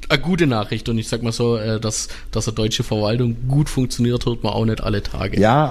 eine 0.08 0.22
gute 0.22 0.46
Nachricht 0.46 0.88
und 0.88 0.98
ich 0.98 1.08
sag 1.08 1.22
mal 1.22 1.32
so, 1.32 1.56
äh, 1.56 1.78
dass, 1.80 2.08
dass 2.30 2.48
eine 2.48 2.54
deutsche 2.54 2.82
Verwaltung 2.82 3.36
gut 3.48 3.68
funktioniert, 3.68 4.26
hört 4.26 4.42
man 4.42 4.52
auch 4.52 4.64
nicht 4.64 4.82
alle 4.82 5.02
Tage. 5.02 5.40
Ja, 5.40 5.70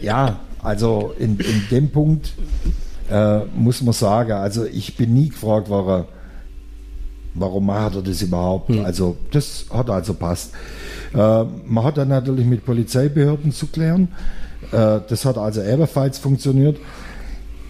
ja, 0.00 0.40
also 0.62 1.14
in, 1.18 1.38
in 1.38 1.62
dem 1.70 1.90
Punkt 1.90 2.32
äh, 3.10 3.44
muss 3.54 3.82
man 3.82 3.92
sagen, 3.92 4.32
also 4.32 4.64
ich 4.64 4.96
bin 4.96 5.14
nie 5.14 5.28
gefragt 5.28 5.68
worden, 5.68 6.04
warum 7.34 7.66
macht 7.66 7.96
er 7.96 8.02
das 8.02 8.22
überhaupt? 8.22 8.70
Also 8.78 9.16
das 9.30 9.66
hat 9.70 9.90
also 9.90 10.14
passt. 10.14 10.52
Äh, 11.14 11.44
man 11.66 11.84
hat 11.84 11.96
dann 11.98 12.08
natürlich 12.08 12.46
mit 12.46 12.64
Polizeibehörden 12.64 13.52
zu 13.52 13.66
klären. 13.66 14.08
Äh, 14.70 15.00
das 15.08 15.24
hat 15.24 15.38
also 15.38 15.62
ebenfalls 15.62 16.18
funktioniert. 16.18 16.78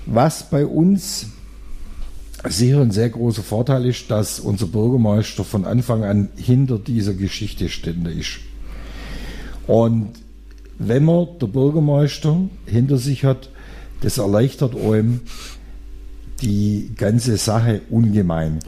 Was 0.07 0.49
bei 0.51 0.67
uns 0.67 1.27
sicher 2.49 2.81
ein 2.81 2.91
sehr 2.91 3.11
großer 3.11 3.43
Vorteil 3.43 3.87
ist, 3.87 4.11
dass 4.11 4.41
unser 4.41 4.67
Bürgermeister 4.67 5.45
von 5.45 5.65
Anfang 5.65 6.05
an 6.05 6.31
hinter 6.37 6.79
dieser 6.79 7.15
Geschichte 7.15 7.69
stände 7.69 8.11
ist. 8.11 8.41
Und 9.67 10.11
wenn 10.79 11.05
man 11.05 11.29
der 11.41 11.47
Bürgermeister 11.47 12.41
hinter 12.67 12.97
sich 12.97 13.25
hat, 13.25 13.51
das 14.03 14.19
erleichtert 14.19 14.77
einem 14.77 15.21
die 16.43 16.93
ganze 16.97 17.37
Sache 17.37 17.81
ungemein. 17.89 18.59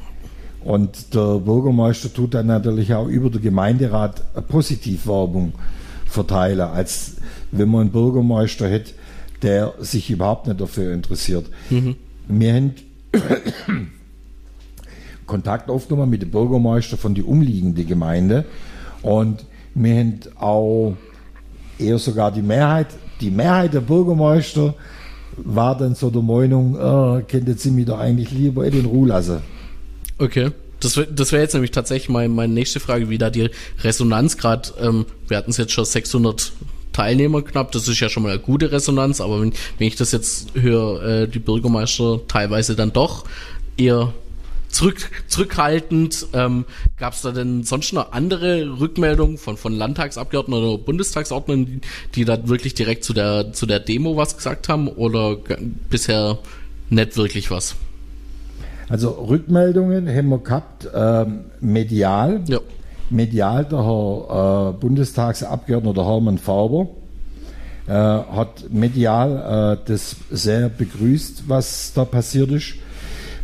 Und 0.64 1.14
der 1.14 1.40
Bürgermeister 1.40 2.12
tut 2.12 2.34
dann 2.34 2.46
natürlich 2.46 2.94
auch 2.94 3.08
über 3.08 3.28
den 3.28 3.42
Gemeinderat 3.42 4.24
eine 4.32 4.42
Positivwerbung 4.42 5.52
verteilen, 6.06 6.60
als 6.60 7.16
wenn 7.50 7.68
man 7.68 7.82
einen 7.82 7.90
Bürgermeister 7.90 8.68
hätte, 8.68 8.92
der 9.42 9.74
sich 9.80 10.10
überhaupt 10.10 10.46
nicht 10.46 10.60
dafür 10.60 10.94
interessiert. 10.94 11.46
Wir 12.28 12.54
haben 12.54 12.74
Kontakt 15.26 15.68
aufgenommen 15.68 16.10
mit 16.10 16.22
dem 16.22 16.30
Bürgermeister 16.30 16.96
von 16.96 17.14
der 17.14 17.28
umliegenden 17.28 17.86
Gemeinde 17.86 18.44
und 19.02 19.44
wir 19.74 19.96
haben 19.96 20.20
auch 20.36 20.96
eher 21.78 21.98
sogar 21.98 22.30
die 22.30 22.42
Mehrheit, 22.42 22.86
die 23.20 23.30
Mehrheit 23.30 23.74
der 23.74 23.80
Bürgermeister 23.80 24.74
war 25.36 25.76
dann 25.76 25.94
so 25.94 26.10
der 26.10 26.22
Meinung, 26.22 26.76
äh, 26.76 27.22
könntet 27.22 27.60
sie 27.60 27.70
mich 27.70 27.86
doch 27.86 27.98
eigentlich 27.98 28.30
lieber 28.30 28.64
in 28.64 28.84
Ruhe 28.84 29.08
lassen. 29.08 29.38
Okay. 30.18 30.50
Das 30.80 30.96
wäre 30.98 31.06
das 31.10 31.32
wär 31.32 31.40
jetzt 31.40 31.54
nämlich 31.54 31.70
tatsächlich 31.70 32.10
mein, 32.10 32.32
meine 32.32 32.52
nächste 32.52 32.78
Frage, 32.78 33.08
wie 33.08 33.16
da 33.16 33.30
die 33.30 33.48
Resonanz 33.82 34.36
gerade, 34.36 34.68
ähm, 34.80 35.06
wir 35.28 35.38
hatten 35.38 35.50
es 35.50 35.56
jetzt 35.56 35.72
schon 35.72 35.84
600 35.84 36.52
Teilnehmer 36.92 37.42
knapp, 37.42 37.72
das 37.72 37.88
ist 37.88 38.00
ja 38.00 38.08
schon 38.08 38.22
mal 38.22 38.30
eine 38.30 38.38
gute 38.38 38.70
Resonanz, 38.70 39.20
aber 39.20 39.40
wenn, 39.40 39.52
wenn 39.78 39.86
ich 39.86 39.96
das 39.96 40.12
jetzt 40.12 40.54
höre, 40.54 41.02
äh, 41.02 41.28
die 41.28 41.38
Bürgermeister 41.38 42.20
teilweise 42.28 42.76
dann 42.76 42.92
doch 42.92 43.24
eher 43.76 44.12
zurück, 44.74 45.10
zurückhaltend, 45.28 46.26
ähm, 46.32 46.64
gab 46.98 47.14
es 47.14 47.22
da 47.22 47.32
denn 47.32 47.62
sonst 47.62 47.92
noch 47.92 48.12
andere 48.12 48.78
Rückmeldungen 48.80 49.38
von, 49.38 49.56
von 49.56 49.72
Landtagsabgeordneten 49.72 50.64
oder 50.64 50.78
Bundestagsordnern, 50.78 51.66
die, 51.66 51.80
die 52.14 52.24
da 52.24 52.48
wirklich 52.48 52.74
direkt 52.74 53.04
zu 53.04 53.12
der, 53.12 53.52
zu 53.52 53.66
der 53.66 53.80
Demo 53.80 54.16
was 54.16 54.36
gesagt 54.36 54.68
haben 54.68 54.88
oder 54.88 55.36
bisher 55.88 56.38
nicht 56.90 57.16
wirklich 57.16 57.50
was? 57.50 57.76
Also 58.88 59.10
Rückmeldungen 59.10 60.08
haben 60.08 60.28
wir 60.28 60.38
gehabt, 60.38 60.88
ähm, 60.94 61.46
medial. 61.60 62.42
Ja. 62.48 62.58
Medial 63.10 63.64
der 63.64 63.84
Herr 63.84 64.70
äh, 64.70 64.72
Bundestagsabgeordneter 64.80 65.94
der 65.94 66.06
Hermann 66.06 66.38
Faber 66.38 66.88
äh, 67.86 67.92
hat 67.92 68.70
medial 68.70 69.78
äh, 69.78 69.88
das 69.88 70.16
sehr 70.30 70.68
begrüßt, 70.68 71.44
was 71.48 71.92
da 71.94 72.04
passiert 72.04 72.50
ist. 72.50 72.74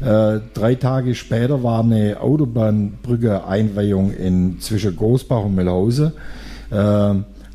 Äh, 0.01 0.41
drei 0.55 0.75
Tage 0.77 1.15
später 1.15 1.63
war 1.63 1.85
eine 1.85 2.21
Autobahnbrücke-Einweihung 2.21 4.13
in 4.13 4.59
zwischen 4.61 4.97
Großbach 4.97 5.45
und 5.45 5.55
Melhause. 5.55 6.15
Äh, 6.71 6.75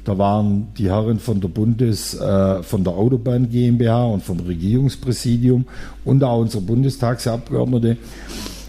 da 0.06 0.20
waren 0.20 0.68
die 0.78 0.90
Herren 0.90 1.18
von 1.18 1.42
der 1.42 1.48
Bundes, 1.48 2.14
äh, 2.14 2.62
von 2.62 2.84
der 2.84 2.94
Autobahn 2.94 3.50
GmbH 3.50 4.06
und 4.06 4.22
vom 4.22 4.40
Regierungspräsidium 4.40 5.66
und 6.04 6.24
auch 6.24 6.42
unsere 6.42 6.62
Bundestagsabgeordnete. 6.62 7.98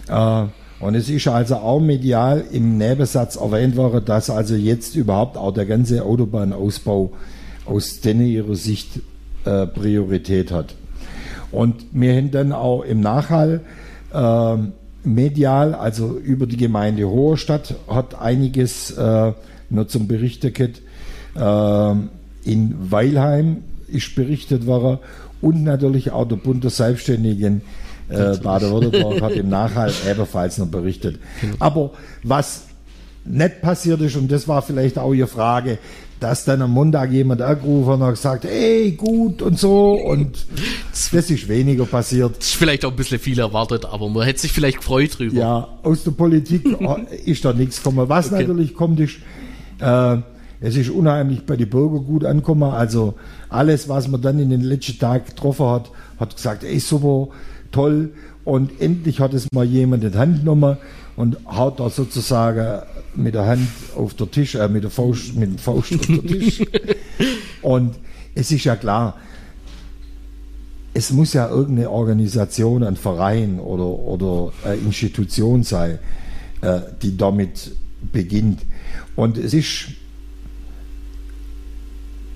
Äh, 0.07 0.43
und 0.79 0.95
es 0.95 1.09
ist 1.09 1.27
also 1.27 1.57
auch 1.57 1.79
medial 1.79 2.43
im 2.51 2.77
Nebensatz 2.79 3.35
erwähnt 3.35 3.75
worden, 3.75 4.03
dass 4.05 4.31
also 4.31 4.55
jetzt 4.55 4.95
überhaupt 4.95 5.37
auch 5.37 5.51
der 5.51 5.65
ganze 5.65 6.03
Autobahnausbau 6.03 7.11
aus 7.65 7.99
denen 8.01 8.25
ihrer 8.25 8.55
Sicht 8.55 8.99
äh, 9.45 9.67
Priorität 9.67 10.51
hat. 10.51 10.73
Und 11.51 11.85
wir 11.91 12.13
haben 12.15 12.31
dann 12.31 12.51
auch 12.51 12.81
im 12.83 13.01
Nachhall 13.01 13.61
ähm, 14.13 14.73
medial, 15.03 15.73
also 15.73 16.17
über 16.17 16.45
die 16.45 16.57
Gemeinde 16.57 17.07
Hoherstadt, 17.09 17.75
hat 17.87 18.19
einiges 18.19 18.91
äh, 18.91 19.33
noch 19.69 19.87
zum 19.87 20.07
Berichten 20.07 20.53
gehabt. 20.53 20.81
Ähm, 21.35 22.09
in 22.43 22.91
Weilheim 22.91 23.63
ist 23.87 24.15
berichtet 24.15 24.65
worden 24.65 24.99
und 25.41 25.63
natürlich 25.63 26.11
auch 26.11 26.27
der 26.27 26.37
Bund 26.37 26.63
der 26.63 26.71
Selbstständigen 26.71 27.61
äh, 28.09 28.37
Baden-Württemberg 28.37 29.21
hat 29.21 29.33
im 29.33 29.49
Nachhalt 29.49 29.93
ebenfalls 30.09 30.57
noch 30.57 30.67
berichtet. 30.67 31.19
Aber 31.59 31.91
was 32.23 32.63
nicht 33.25 33.61
passiert 33.61 34.01
ist, 34.01 34.15
und 34.15 34.31
das 34.31 34.47
war 34.47 34.61
vielleicht 34.61 34.97
auch 34.97 35.13
Ihre 35.13 35.27
Frage, 35.27 35.77
dass 36.19 36.45
dann 36.45 36.61
am 36.61 36.71
Montag 36.71 37.11
jemand 37.11 37.41
angerufen 37.41 37.91
hat 37.91 38.01
und 38.01 38.09
gesagt, 38.15 38.45
ey, 38.45 38.91
gut 38.93 39.41
und 39.41 39.59
so, 39.59 39.91
und 39.93 40.45
das 40.91 41.13
ist 41.29 41.47
weniger 41.47 41.85
passiert. 41.85 42.37
Das 42.37 42.47
ist 42.47 42.55
vielleicht 42.55 42.85
auch 42.85 42.91
ein 42.91 42.95
bisschen 42.95 43.19
viel 43.19 43.39
erwartet, 43.39 43.85
aber 43.85 44.09
man 44.09 44.23
hätte 44.23 44.39
sich 44.39 44.51
vielleicht 44.51 44.77
gefreut 44.77 45.17
drüber. 45.19 45.35
Ja, 45.35 45.67
aus 45.83 46.03
der 46.03 46.11
Politik 46.11 46.63
ist 47.25 47.45
da 47.45 47.53
nichts 47.53 47.77
gekommen. 47.77 48.09
Was 48.09 48.27
Okay. 48.31 48.41
natürlich 48.41 48.73
kommt, 48.73 48.99
ist, 48.99 49.17
äh, 49.79 50.17
es 50.59 50.75
ist 50.75 50.89
unheimlich 50.89 51.45
bei 51.45 51.55
den 51.55 51.69
Bürgern 51.69 52.03
gut 52.05 52.25
angekommen. 52.25 52.63
Also 52.71 53.13
alles, 53.49 53.87
was 53.87 54.07
man 54.07 54.21
dann 54.21 54.39
in 54.39 54.49
den 54.49 54.61
letzten 54.61 54.97
Tagen 54.97 55.25
getroffen 55.25 55.67
hat, 55.67 55.91
hat 56.19 56.35
gesagt, 56.35 56.63
ey, 56.63 56.79
super, 56.79 57.27
toll. 57.71 58.11
Und 58.43 58.81
endlich 58.81 59.19
hat 59.19 59.33
es 59.35 59.47
mal 59.51 59.65
jemand 59.65 60.03
in 60.03 60.13
die 60.13 60.17
Hand 60.17 60.39
genommen 60.39 60.77
und 61.17 61.37
haut 61.47 61.79
da 61.79 61.89
sozusagen 61.89 62.83
mit 63.15 63.33
der 63.33 63.45
Hand 63.47 63.67
auf 63.95 64.13
der 64.13 64.31
Tisch, 64.31 64.55
äh, 64.55 64.69
mit 64.69 64.83
der 64.83 64.91
Faust, 64.91 65.35
mit 65.35 65.49
dem 65.49 65.57
Faust 65.57 65.93
auf 65.93 66.05
der 66.05 66.21
Tisch. 66.21 66.63
und 67.61 67.95
es 68.35 68.51
ist 68.51 68.63
ja 68.63 68.75
klar, 68.75 69.17
es 70.93 71.11
muss 71.11 71.33
ja 71.33 71.49
irgendeine 71.49 71.89
Organisation, 71.89 72.83
ein 72.83 72.95
Verein 72.95 73.59
oder, 73.59 73.85
oder 73.87 74.53
eine 74.63 74.75
Institution 74.75 75.63
sein, 75.63 75.99
äh, 76.61 76.79
die 77.01 77.17
damit 77.17 77.71
beginnt. 78.11 78.61
Und 79.15 79.37
es 79.37 79.53
ist 79.53 79.89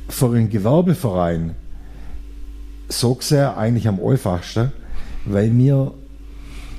für 0.09 0.31
einen 0.31 0.49
Gewerbeverein 0.49 1.55
so 2.89 3.17
sehr 3.21 3.57
eigentlich 3.57 3.87
am 3.87 3.99
einfachsten, 4.03 4.71
weil 5.25 5.49
mir 5.51 5.93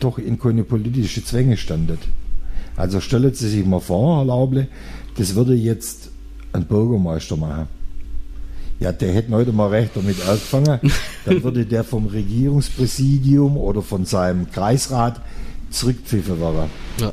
doch 0.02 0.18
in 0.18 0.38
keine 0.38 0.64
politische 0.64 1.24
Zwänge 1.24 1.56
standet. 1.56 1.98
Also 2.76 3.00
stellen 3.00 3.34
Sie 3.34 3.48
sich 3.48 3.64
mal 3.64 3.80
vor, 3.80 4.18
Herr 4.18 4.24
Lauble, 4.24 4.68
das 5.16 5.34
würde 5.34 5.54
jetzt 5.54 6.10
ein 6.52 6.64
Bürgermeister 6.64 7.36
machen. 7.36 7.68
Ja, 8.80 8.90
der 8.90 9.12
hätte 9.12 9.32
heute 9.32 9.52
mal 9.52 9.68
recht 9.68 9.90
damit 9.94 10.20
angefangen. 10.26 10.80
Dann 11.24 11.42
würde 11.44 11.64
der 11.64 11.84
vom 11.84 12.06
Regierungspräsidium 12.06 13.56
oder 13.56 13.82
von 13.82 14.04
seinem 14.04 14.50
Kreisrat 14.50 15.20
zurückpfiffen 15.70 16.40
werden. 16.40 16.70
Ja. 17.00 17.12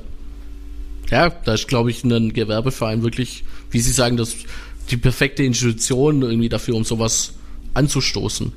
Ja, 1.12 1.30
da 1.30 1.54
ist, 1.54 1.68
glaube 1.68 1.90
ich, 1.90 2.04
ein 2.04 2.34
Gewerbeverein 2.34 3.02
wirklich, 3.04 3.44
wie 3.72 3.80
Sie 3.80 3.92
sagen, 3.92 4.18
das 4.18 4.36
die 4.92 4.98
perfekte 4.98 5.44
Institution 5.44 6.22
irgendwie 6.22 6.50
dafür, 6.50 6.76
um 6.76 6.84
sowas 6.84 7.34
anzustoßen. 7.74 8.52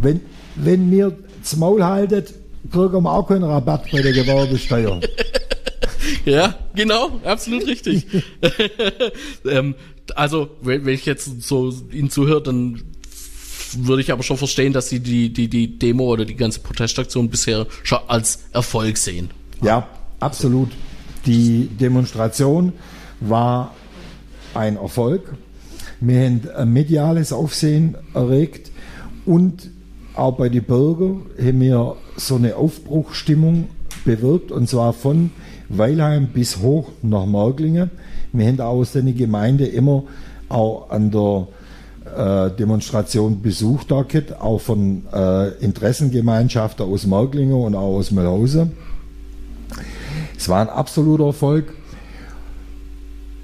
Wenn, 0.00 0.20
wenn 0.56 0.90
mir 0.90 1.16
das 1.42 1.56
Maul 1.56 1.84
haltet, 1.84 2.34
kriegen 2.70 3.02
wir 3.02 3.12
auch 3.12 3.26
keinen 3.26 3.44
Rabatt 3.44 3.90
bei 3.90 4.02
der 4.02 4.12
Gewerbesteuer. 4.12 5.00
Ja, 6.24 6.54
genau, 6.74 7.20
absolut 7.24 7.66
richtig. 7.66 8.06
ähm, 9.44 9.74
also, 10.14 10.50
wenn, 10.62 10.86
ich 10.88 11.06
jetzt 11.06 11.42
so 11.42 11.72
Ihnen 11.92 12.10
zuhöre, 12.10 12.42
dann 12.42 12.82
würde 13.76 14.02
ich 14.02 14.12
aber 14.12 14.22
schon 14.22 14.36
verstehen, 14.36 14.72
dass 14.72 14.88
Sie 14.88 15.00
die, 15.00 15.32
die, 15.32 15.48
die 15.48 15.78
Demo 15.78 16.04
oder 16.04 16.24
die 16.24 16.34
ganze 16.34 16.60
Protestaktion 16.60 17.30
bisher 17.30 17.66
schon 17.82 18.00
als 18.08 18.40
Erfolg 18.52 18.96
sehen. 18.96 19.30
Ja, 19.62 19.88
absolut. 20.18 20.70
Die 21.26 21.68
Demonstration 21.68 22.72
war 23.20 23.74
ein 24.54 24.76
Erfolg. 24.76 25.34
Wir 26.00 26.24
haben 26.24 26.48
ein 26.56 26.72
mediales 26.72 27.32
Aufsehen 27.32 27.96
erregt 28.14 28.70
und 29.26 29.70
auch 30.20 30.36
bei 30.36 30.50
den 30.50 30.64
Bürgern 30.64 31.22
haben 31.38 31.60
wir 31.60 31.96
so 32.16 32.36
eine 32.36 32.56
Aufbruchstimmung 32.56 33.68
bewirkt 34.04 34.52
und 34.52 34.68
zwar 34.68 34.92
von 34.92 35.30
Weilheim 35.70 36.28
bis 36.28 36.58
hoch 36.58 36.88
nach 37.00 37.24
Merglingen. 37.24 37.90
Wir 38.32 38.46
haben 38.46 38.60
auch 38.60 38.74
aus 38.80 38.92
der 38.92 39.02
Gemeinde 39.02 39.66
immer 39.66 40.04
auch 40.50 40.90
an 40.90 41.10
der 41.10 41.48
äh, 42.04 42.50
Demonstration 42.54 43.40
Besuch 43.40 43.84
da 43.84 44.02
gehabt, 44.02 44.38
auch 44.40 44.60
von 44.60 45.04
äh, 45.10 45.54
Interessengemeinschaften 45.64 46.84
aus 46.84 47.06
Merglingen 47.06 47.54
und 47.54 47.74
auch 47.74 47.96
aus 47.96 48.10
Mühlhausen. 48.10 48.72
Es 50.36 50.50
war 50.50 50.60
ein 50.60 50.68
absoluter 50.68 51.26
Erfolg. 51.28 51.72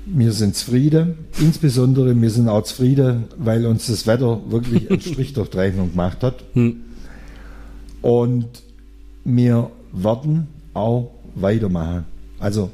Wir 0.07 0.33
sind 0.33 0.55
zufrieden. 0.55 1.19
Insbesondere 1.41 2.21
wir 2.21 2.31
sind 2.31 2.49
auch 2.49 2.63
zufrieden, 2.63 3.25
weil 3.39 3.67
uns 3.67 3.89
das 3.89 4.07
Wetter 4.07 4.41
wirklich 4.49 4.89
einen 4.89 5.01
Strich 5.03 5.33
durch 5.33 5.51
die 5.51 5.59
Rechnung 5.59 5.91
gemacht 5.91 6.23
hat. 6.23 6.45
Und 8.03 8.49
wir 9.25 9.71
werden 9.93 10.47
auch 10.75 11.11
weitermachen. 11.35 12.05
Also 12.39 12.71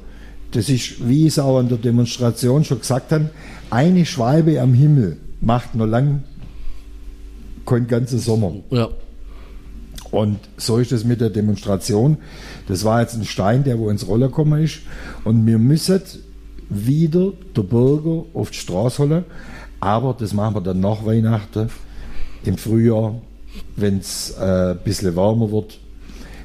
das 0.51 0.69
ist, 0.69 1.09
wie 1.09 1.23
ich 1.23 1.29
es 1.29 1.39
auch 1.39 1.59
an 1.59 1.69
der 1.69 1.79
Demonstration 1.79 2.65
schon 2.65 2.81
gesagt 2.81 3.13
habe, 3.13 3.31
eine 3.71 4.05
Schwalbe 4.05 4.61
am 4.61 4.75
Himmel 4.75 5.17
macht 5.41 5.75
noch 5.75 5.87
lang 5.87 6.25
keinen 7.65 7.87
ganzen 7.87 8.19
Sommer. 8.19 8.57
Ja. 8.71 8.89
Und 10.11 10.39
so 10.59 10.77
ist 10.77 10.93
es 10.93 11.05
mit 11.05 11.23
der 11.23 11.31
Demonstration. 11.31 12.19
Das 12.69 12.85
war 12.85 13.01
jetzt 13.01 13.15
ein 13.15 13.25
Stein, 13.25 13.65
der 13.65 13.79
wo 13.79 13.89
ins 13.89 14.07
Roller 14.07 14.29
gekommen 14.29 14.63
ist. 14.63 14.81
Und 15.25 15.47
wir 15.47 15.59
müssen 15.59 16.03
wieder 16.75 17.33
der 17.57 17.63
Bürger 17.63 18.25
auf 18.35 18.51
die 18.51 18.59
Straße 18.59 19.03
holen. 19.03 19.25
Aber 19.81 20.15
das 20.19 20.33
machen 20.33 20.55
wir 20.57 20.61
dann 20.61 20.81
nach 20.81 21.05
Weihnachten 21.05 21.69
im 22.45 22.57
Frühjahr, 22.57 23.15
wenn 23.77 23.99
es 23.99 24.35
äh, 24.39 24.73
ein 24.73 24.79
bisschen 24.85 25.17
wärmer 25.17 25.51
wird. 25.51 25.79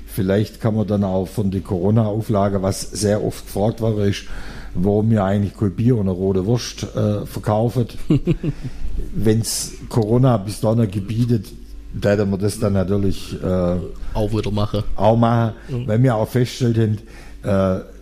Vielleicht 0.08 0.60
kann 0.60 0.76
man 0.76 0.88
dann 0.88 1.04
auch 1.04 1.28
von 1.28 1.52
der 1.52 1.62
Corona-Auflage, 1.62 2.62
was 2.64 2.82
sehr 2.82 3.24
oft 3.24 3.46
gefragt 3.46 3.82
war, 3.82 3.98
ist, 4.00 4.24
warum 4.74 5.12
wir 5.12 5.24
eigentlich 5.24 5.56
kein 5.56 5.76
Bier 5.76 5.96
und 5.96 6.02
eine 6.02 6.12
rote 6.12 6.46
Wurst 6.46 6.84
äh, 6.96 7.26
verkaufen. 7.26 7.88
wenn 9.14 9.42
es 9.42 9.74
Corona 9.90 10.38
bis 10.38 10.60
dahin 10.60 10.90
gebietet, 10.90 11.48
da 11.94 12.18
wir 12.18 12.38
das 12.38 12.60
dann 12.60 12.74
natürlich 12.74 13.36
äh, 13.42 13.76
Auch 14.14 14.32
wieder 14.32 14.52
mache. 14.52 14.84
auch 14.96 15.18
machen, 15.18 15.54
weil 15.86 16.02
wir 16.02 16.16
auch 16.16 16.28
festgestellt 16.28 17.00
haben, 17.44 17.80
äh, 17.80 17.97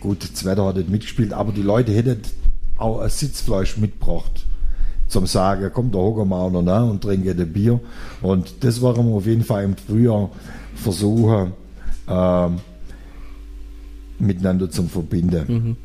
gut, 0.00 0.28
das 0.32 0.44
Wetter 0.44 0.64
hat 0.64 0.76
nicht 0.76 0.88
mitgespielt, 0.88 1.32
aber 1.32 1.52
die 1.52 1.62
Leute 1.62 1.92
hätten 1.92 2.20
auch 2.76 3.00
ein 3.00 3.10
Sitzfleisch 3.10 3.76
mitgebracht. 3.76 4.46
Zum 5.08 5.26
Sagen, 5.26 5.70
komm, 5.72 5.90
da 5.90 5.98
hocken 5.98 6.28
wir 6.28 6.36
auch 6.36 6.50
noch 6.50 6.62
nach 6.62 6.84
und 6.84 7.02
trinken 7.02 7.40
ein 7.40 7.52
Bier. 7.52 7.80
Und 8.20 8.52
das 8.60 8.82
werden 8.82 9.08
wir 9.08 9.14
auf 9.14 9.26
jeden 9.26 9.42
Fall 9.42 9.64
im 9.64 9.76
Frühjahr 9.76 10.30
versuchen, 10.74 11.52
ähm, 12.08 12.60
miteinander 14.18 14.70
zu 14.70 14.84
verbinden. 14.84 15.76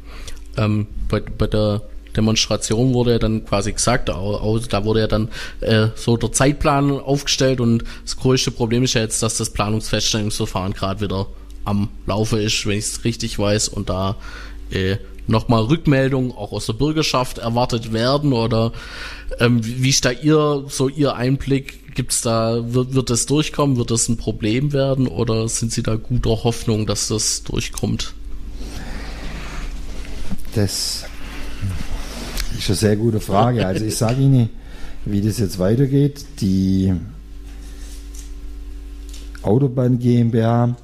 ähm, 0.57 0.87
bei, 1.07 1.21
bei 1.21 1.47
der 1.47 1.81
Demonstration 2.15 2.93
wurde 2.93 3.13
ja 3.13 3.19
dann 3.19 3.45
quasi 3.45 3.71
gesagt, 3.71 4.09
da 4.09 4.15
wurde 4.15 4.99
ja 4.99 5.07
dann 5.07 5.29
äh, 5.61 5.87
so 5.95 6.17
der 6.17 6.31
Zeitplan 6.31 6.91
aufgestellt 6.91 7.59
und 7.59 7.83
das 8.03 8.17
größte 8.17 8.51
Problem 8.51 8.83
ist 8.83 8.93
ja 8.93 9.01
jetzt, 9.01 9.23
dass 9.23 9.37
das 9.37 9.49
Planungsfeststellungsverfahren 9.51 10.73
gerade 10.73 11.01
wieder 11.01 11.27
am 11.65 11.89
Laufe 12.05 12.41
ist, 12.41 12.65
wenn 12.65 12.77
ich 12.77 12.85
es 12.85 13.03
richtig 13.03 13.39
weiß, 13.39 13.69
und 13.69 13.89
da 13.89 14.15
äh, 14.71 14.97
nochmal 15.27 15.63
Rückmeldungen 15.63 16.31
auch 16.31 16.51
aus 16.51 16.65
der 16.65 16.73
Bürgerschaft 16.73 17.37
erwartet 17.37 17.93
werden 17.93 18.33
oder 18.33 18.73
ähm, 19.39 19.61
wie 19.63 19.89
ist 19.89 20.05
da 20.05 20.11
Ihr, 20.11 20.65
so 20.67 20.89
Ihr 20.89 21.15
Einblick? 21.15 21.95
Gibt's 21.95 22.21
da, 22.21 22.73
wird, 22.73 22.93
wird 22.93 23.09
das 23.09 23.25
durchkommen? 23.27 23.77
Wird 23.77 23.91
das 23.91 24.09
ein 24.09 24.17
Problem 24.17 24.73
werden 24.73 25.07
oder 25.07 25.47
sind 25.47 25.71
Sie 25.71 25.83
da 25.83 25.95
guter 25.95 26.43
Hoffnung, 26.43 26.87
dass 26.87 27.07
das 27.07 27.43
durchkommt? 27.43 28.13
Das 30.55 31.05
ist 32.57 32.69
eine 32.69 32.75
sehr 32.75 32.95
gute 32.95 33.19
Frage. 33.19 33.65
Also 33.65 33.85
ich 33.85 33.95
sage 33.95 34.21
Ihnen, 34.21 34.49
wie 35.05 35.21
das 35.21 35.37
jetzt 35.37 35.59
weitergeht. 35.59 36.25
Die 36.41 36.93
Autobahn 39.43 39.99
GmbH 39.99 40.75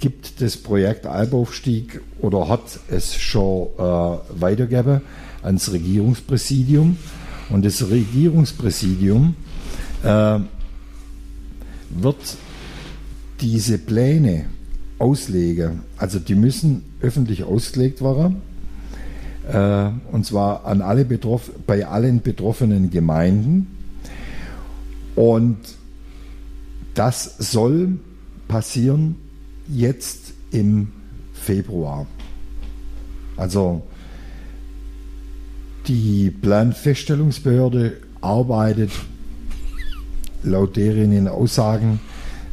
gibt 0.00 0.40
das 0.40 0.56
Projekt 0.56 1.06
Albaufstieg 1.06 2.00
oder 2.20 2.48
hat 2.48 2.80
es 2.88 3.14
schon 3.16 3.68
äh, 3.78 4.40
weitergegeben 4.40 5.00
ans 5.42 5.72
Regierungspräsidium. 5.72 6.96
Und 7.50 7.64
das 7.64 7.88
Regierungspräsidium 7.88 9.34
äh, 10.02 10.38
wird 11.90 12.36
diese 13.40 13.78
Pläne 13.78 14.46
auslegen. 14.98 15.80
Also 15.96 16.18
die 16.18 16.34
müssen 16.34 16.84
öffentlich 17.00 17.44
ausgelegt 17.44 18.02
werden 18.02 18.42
äh, 19.52 19.90
und 20.12 20.26
zwar 20.26 20.64
an 20.66 20.82
alle 20.82 21.04
betroff 21.04 21.50
bei 21.66 21.86
allen 21.86 22.20
betroffenen 22.22 22.90
Gemeinden. 22.90 23.66
Und 25.16 25.56
das 26.94 27.36
soll 27.38 27.98
passieren 28.46 29.16
jetzt 29.68 30.32
im 30.50 30.88
Februar. 31.32 32.06
Also 33.36 33.82
die 35.86 36.30
Planfeststellungsbehörde 36.30 37.98
arbeitet 38.20 38.90
laut 40.42 40.76
deren 40.76 41.28
Aussagen 41.28 42.00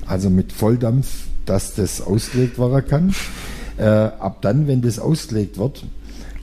also 0.05 0.29
mit 0.29 0.51
Volldampf, 0.51 1.25
dass 1.45 1.75
das 1.75 2.01
ausgelegt 2.01 2.59
werden 2.59 2.87
kann. 2.87 3.15
Äh, 3.77 3.85
ab 3.85 4.41
dann, 4.41 4.67
wenn 4.67 4.81
das 4.81 4.99
ausgelegt 4.99 5.57
wird, 5.57 5.83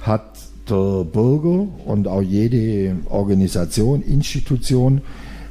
hat 0.00 0.38
der 0.68 1.04
Bürger 1.04 1.68
und 1.86 2.08
auch 2.08 2.22
jede 2.22 2.96
Organisation, 3.08 4.02
Institution 4.02 5.00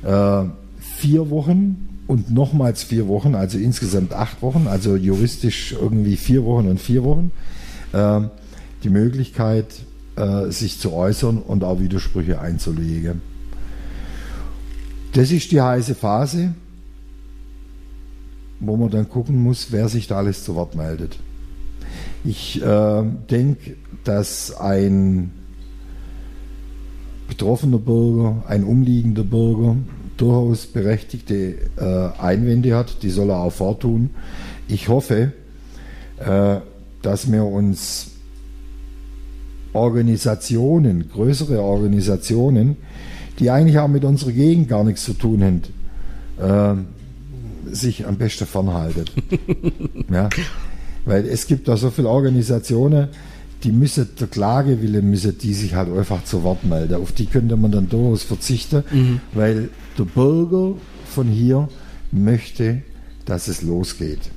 äh, 0.04 0.44
vier 0.80 1.30
Wochen 1.30 1.91
und 2.12 2.30
nochmals 2.30 2.84
vier 2.84 3.08
Wochen, 3.08 3.36
also 3.36 3.58
insgesamt 3.58 4.12
acht 4.12 4.42
Wochen, 4.42 4.68
also 4.68 4.98
juristisch 4.98 5.72
irgendwie 5.72 6.18
vier 6.18 6.44
Wochen 6.44 6.68
und 6.68 6.78
vier 6.78 7.06
Wochen, 7.06 7.32
äh, 7.94 8.20
die 8.84 8.90
Möglichkeit, 8.90 9.68
äh, 10.18 10.52
sich 10.52 10.78
zu 10.78 10.92
äußern 10.92 11.38
und 11.38 11.64
auch 11.64 11.80
Widersprüche 11.80 12.42
einzulegen. 12.42 13.22
Das 15.14 15.32
ist 15.32 15.54
die 15.54 15.62
heiße 15.62 15.96
Phase, 15.96 16.54
wo 18.60 18.76
man 18.76 18.90
dann 18.90 19.08
gucken 19.08 19.42
muss, 19.42 19.68
wer 19.72 19.88
sich 19.88 20.08
da 20.08 20.18
alles 20.18 20.44
zu 20.44 20.54
Wort 20.56 20.76
meldet. 20.76 21.18
Ich 22.26 22.62
äh, 22.62 23.04
denke, 23.30 23.78
dass 24.04 24.54
ein 24.60 25.32
betroffener 27.30 27.80
Bürger, 27.80 28.44
ein 28.50 28.66
umliegender 28.66 29.24
Bürger 29.24 29.78
durchaus 30.22 30.68
berechtigte 30.68 31.56
äh, 31.78 32.22
Einwände 32.22 32.76
hat, 32.76 33.02
die 33.02 33.10
soll 33.10 33.32
er 33.32 33.40
auch 33.40 33.52
vortun. 33.52 34.12
Ich 34.68 34.88
hoffe, 34.88 35.34
äh, 36.20 36.58
dass 37.02 37.32
wir 37.32 37.44
uns 37.44 38.12
Organisationen, 39.74 41.10
größere 41.10 41.62
Organisationen, 41.62 42.78
die 43.40 43.50
eigentlich 43.50 43.80
auch 43.80 43.88
mit 43.88 44.04
unserer 44.04 44.32
Gegend 44.32 44.70
gar 44.70 44.84
nichts 44.84 45.04
zu 45.04 45.14
tun 45.14 45.44
haben, 46.38 46.86
äh, 47.68 47.74
sich 47.74 48.06
am 48.06 48.18
besten 48.18 48.46
fernhalten. 48.46 49.06
ja. 50.12 50.30
Weil 51.06 51.26
es 51.26 51.48
gibt 51.48 51.68
da 51.68 51.78
so 51.78 51.90
viele 51.90 52.10
Organisationen, 52.10 53.08
die 53.64 53.72
müssen 53.72 54.10
der 54.20 54.28
Klagewille 54.28 55.02
müssen 55.02 55.38
die 55.38 55.54
sich 55.54 55.76
halt 55.76 55.90
einfach 55.96 56.24
zu 56.24 56.44
Wort 56.44 56.64
melden. 56.64 56.96
Auf 56.96 57.12
die 57.12 57.26
könnte 57.26 57.56
man 57.56 57.72
dann 57.72 57.90
durchaus 57.90 58.24
verzichten, 58.24 58.84
mhm. 58.92 59.20
weil 59.34 59.70
der 59.98 60.04
Bürger 60.04 60.76
von 61.06 61.28
hier 61.28 61.68
möchte, 62.12 62.82
dass 63.26 63.48
es 63.48 63.62
losgeht. 63.62 64.32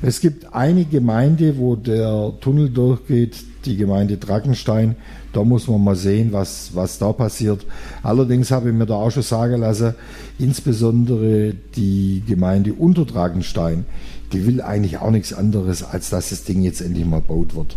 Es 0.00 0.20
gibt 0.20 0.54
eine 0.54 0.84
Gemeinde, 0.84 1.58
wo 1.58 1.74
der 1.74 2.32
Tunnel 2.40 2.70
durchgeht, 2.70 3.36
die 3.64 3.76
Gemeinde 3.76 4.16
Drackenstein. 4.16 4.94
Da 5.32 5.42
muss 5.42 5.66
man 5.66 5.82
mal 5.82 5.96
sehen, 5.96 6.32
was, 6.32 6.70
was 6.74 6.98
da 6.98 7.12
passiert. 7.12 7.66
Allerdings 8.02 8.50
habe 8.52 8.68
ich 8.68 8.74
mir 8.74 8.86
da 8.86 8.94
auch 8.94 9.10
schon 9.10 9.24
sagen 9.24 9.60
lassen, 9.60 9.94
insbesondere 10.38 11.54
die 11.74 12.22
Gemeinde 12.26 12.72
Unterdragenstein, 12.74 13.84
die 14.32 14.46
will 14.46 14.60
eigentlich 14.60 14.98
auch 14.98 15.10
nichts 15.10 15.32
anderes, 15.32 15.82
als 15.82 16.10
dass 16.10 16.30
das 16.30 16.44
Ding 16.44 16.62
jetzt 16.62 16.80
endlich 16.80 17.06
mal 17.06 17.20
baut 17.20 17.54
wird. 17.54 17.76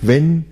Wenn 0.00 0.46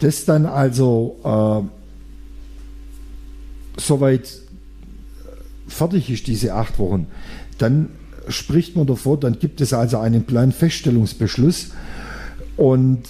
das 0.00 0.24
dann 0.24 0.46
also 0.46 1.16
äh, 1.24 3.80
soweit 3.80 4.40
fertig 5.68 6.10
ist, 6.10 6.26
diese 6.26 6.54
acht 6.54 6.78
Wochen, 6.78 7.06
dann 7.58 7.88
spricht 8.28 8.76
man 8.76 8.86
davor, 8.86 9.18
dann 9.18 9.38
gibt 9.38 9.60
es 9.60 9.72
also 9.72 9.98
einen 9.98 10.24
Planfeststellungsbeschluss 10.24 11.70
und 12.56 13.00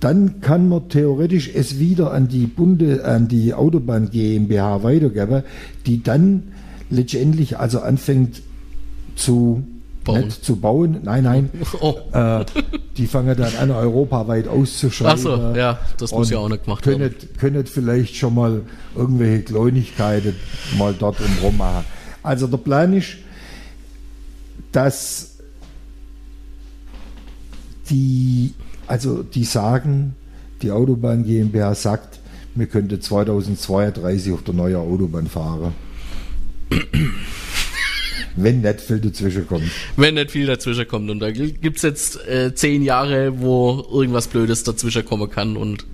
dann 0.00 0.40
kann 0.40 0.68
man 0.68 0.88
theoretisch 0.88 1.50
es 1.52 1.80
wieder 1.80 2.12
an 2.12 2.28
die 2.28 2.46
Bunde, 2.46 3.04
an 3.04 3.26
die 3.26 3.52
Autobahn 3.52 4.10
GmbH 4.10 4.84
weitergeben, 4.84 5.42
die 5.86 6.02
dann 6.02 6.44
letztendlich 6.88 7.58
also 7.58 7.80
anfängt 7.80 8.42
zu 9.16 9.64
bauen. 10.08 10.24
Nicht 10.24 10.44
zu 10.44 10.56
bauen, 10.56 10.98
nein, 11.02 11.24
nein. 11.24 11.50
Oh. 11.80 11.96
Äh, 12.12 12.44
die 12.96 13.06
fangen 13.06 13.36
dann 13.36 13.54
an, 13.56 13.70
europaweit 13.70 14.48
auszuschreiben. 14.48 15.12
Achso, 15.12 15.54
ja, 15.54 15.78
das 15.98 16.10
muss 16.10 16.30
ja 16.30 16.38
auch 16.38 16.48
nicht 16.48 16.64
gemacht 16.64 16.82
können, 16.82 17.00
werden. 17.00 17.16
Können 17.38 17.66
vielleicht 17.66 18.16
schon 18.16 18.34
mal 18.34 18.62
irgendwelche 18.96 19.44
Kleinigkeiten 19.44 20.34
mal 20.76 20.94
dort 20.98 21.18
rum 21.42 21.56
machen. 21.56 21.84
Also 22.22 22.46
der 22.46 22.58
Plan 22.58 22.92
ist, 22.94 23.16
dass 24.72 25.36
die, 27.90 28.54
also 28.86 29.22
die 29.22 29.44
sagen, 29.44 30.14
die 30.62 30.70
Autobahn 30.70 31.24
GmbH 31.24 31.74
sagt, 31.74 32.20
wir 32.54 32.66
könnten 32.66 33.00
2032 33.00 34.32
auf 34.32 34.42
der 34.42 34.54
neuen 34.54 34.76
Autobahn 34.76 35.26
fahren. 35.26 35.72
Wenn 38.42 38.60
nicht 38.60 38.80
viel 38.80 38.98
dazwischen 38.98 39.46
kommt. 39.46 39.64
Wenn 39.96 40.14
nicht 40.14 40.30
viel 40.30 40.46
dazwischen 40.46 40.86
kommt. 40.86 41.10
Und 41.10 41.20
da 41.20 41.30
gibt 41.30 41.76
es 41.76 41.82
jetzt 41.82 42.26
äh, 42.26 42.54
zehn 42.54 42.82
Jahre, 42.82 43.40
wo 43.40 43.86
irgendwas 43.92 44.28
Blödes 44.28 44.64
dazwischen 44.64 45.04
kommen 45.04 45.30
kann 45.30 45.56
und 45.56 45.84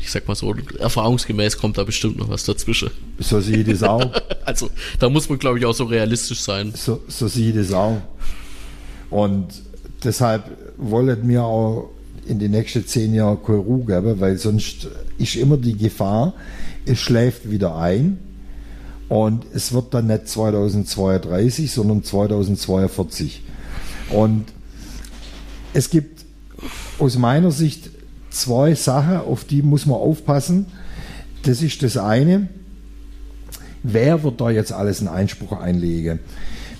ich 0.00 0.12
sag 0.12 0.28
mal 0.28 0.36
so, 0.36 0.54
erfahrungsgemäß 0.78 1.58
kommt 1.58 1.78
da 1.78 1.82
bestimmt 1.82 2.16
noch 2.16 2.28
was 2.28 2.44
dazwischen. 2.44 2.90
So 3.18 3.40
ich 3.40 3.66
das 3.66 3.82
auch. 3.82 4.12
also 4.44 4.70
da 5.00 5.08
muss 5.08 5.28
man, 5.28 5.38
glaube 5.38 5.58
ich, 5.58 5.66
auch 5.66 5.74
so 5.74 5.84
realistisch 5.84 6.40
sein. 6.40 6.72
So, 6.76 7.02
so 7.08 7.26
ich 7.26 7.52
das 7.54 7.72
auch. 7.72 8.00
Und 9.10 9.48
deshalb 10.04 10.44
wollen 10.76 11.28
wir 11.28 11.42
auch 11.42 11.90
in 12.26 12.38
den 12.38 12.52
nächsten 12.52 12.86
zehn 12.86 13.14
Jahren 13.14 13.42
keine 13.44 13.58
Ruhe 13.58 13.84
geben, 13.84 14.20
weil 14.20 14.36
sonst 14.38 14.88
ist 15.18 15.34
immer 15.36 15.56
die 15.56 15.76
Gefahr, 15.76 16.34
es 16.84 17.00
schläft 17.00 17.50
wieder 17.50 17.76
ein 17.76 18.18
und 19.08 19.44
es 19.54 19.72
wird 19.72 19.94
dann 19.94 20.08
nicht 20.08 20.28
2032, 20.28 21.70
sondern 21.70 22.02
2042. 22.02 23.42
Und 24.10 24.46
es 25.72 25.90
gibt 25.90 26.24
aus 26.98 27.16
meiner 27.16 27.50
Sicht 27.50 27.90
zwei 28.30 28.74
Sachen, 28.74 29.18
auf 29.18 29.44
die 29.44 29.62
muss 29.62 29.86
man 29.86 29.98
aufpassen. 29.98 30.66
Das 31.44 31.62
ist 31.62 31.82
das 31.82 31.96
eine, 31.96 32.48
wer 33.82 34.22
wird 34.24 34.40
da 34.40 34.50
jetzt 34.50 34.72
alles 34.72 35.00
einen 35.00 35.08
Einspruch 35.08 35.52
einlegen? 35.52 36.18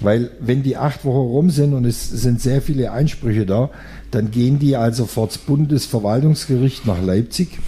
Weil 0.00 0.30
wenn 0.40 0.62
die 0.62 0.76
acht 0.76 1.04
Wochen 1.04 1.28
rum 1.30 1.50
sind 1.50 1.72
und 1.72 1.84
es 1.84 2.10
sind 2.10 2.40
sehr 2.40 2.60
viele 2.60 2.92
Einsprüche 2.92 3.46
da, 3.46 3.70
dann 4.10 4.30
gehen 4.30 4.58
die 4.58 4.76
also 4.76 5.06
vor 5.06 5.28
das 5.28 5.38
Bundesverwaltungsgericht 5.38 6.86
nach 6.86 7.00
Leipzig 7.00 7.58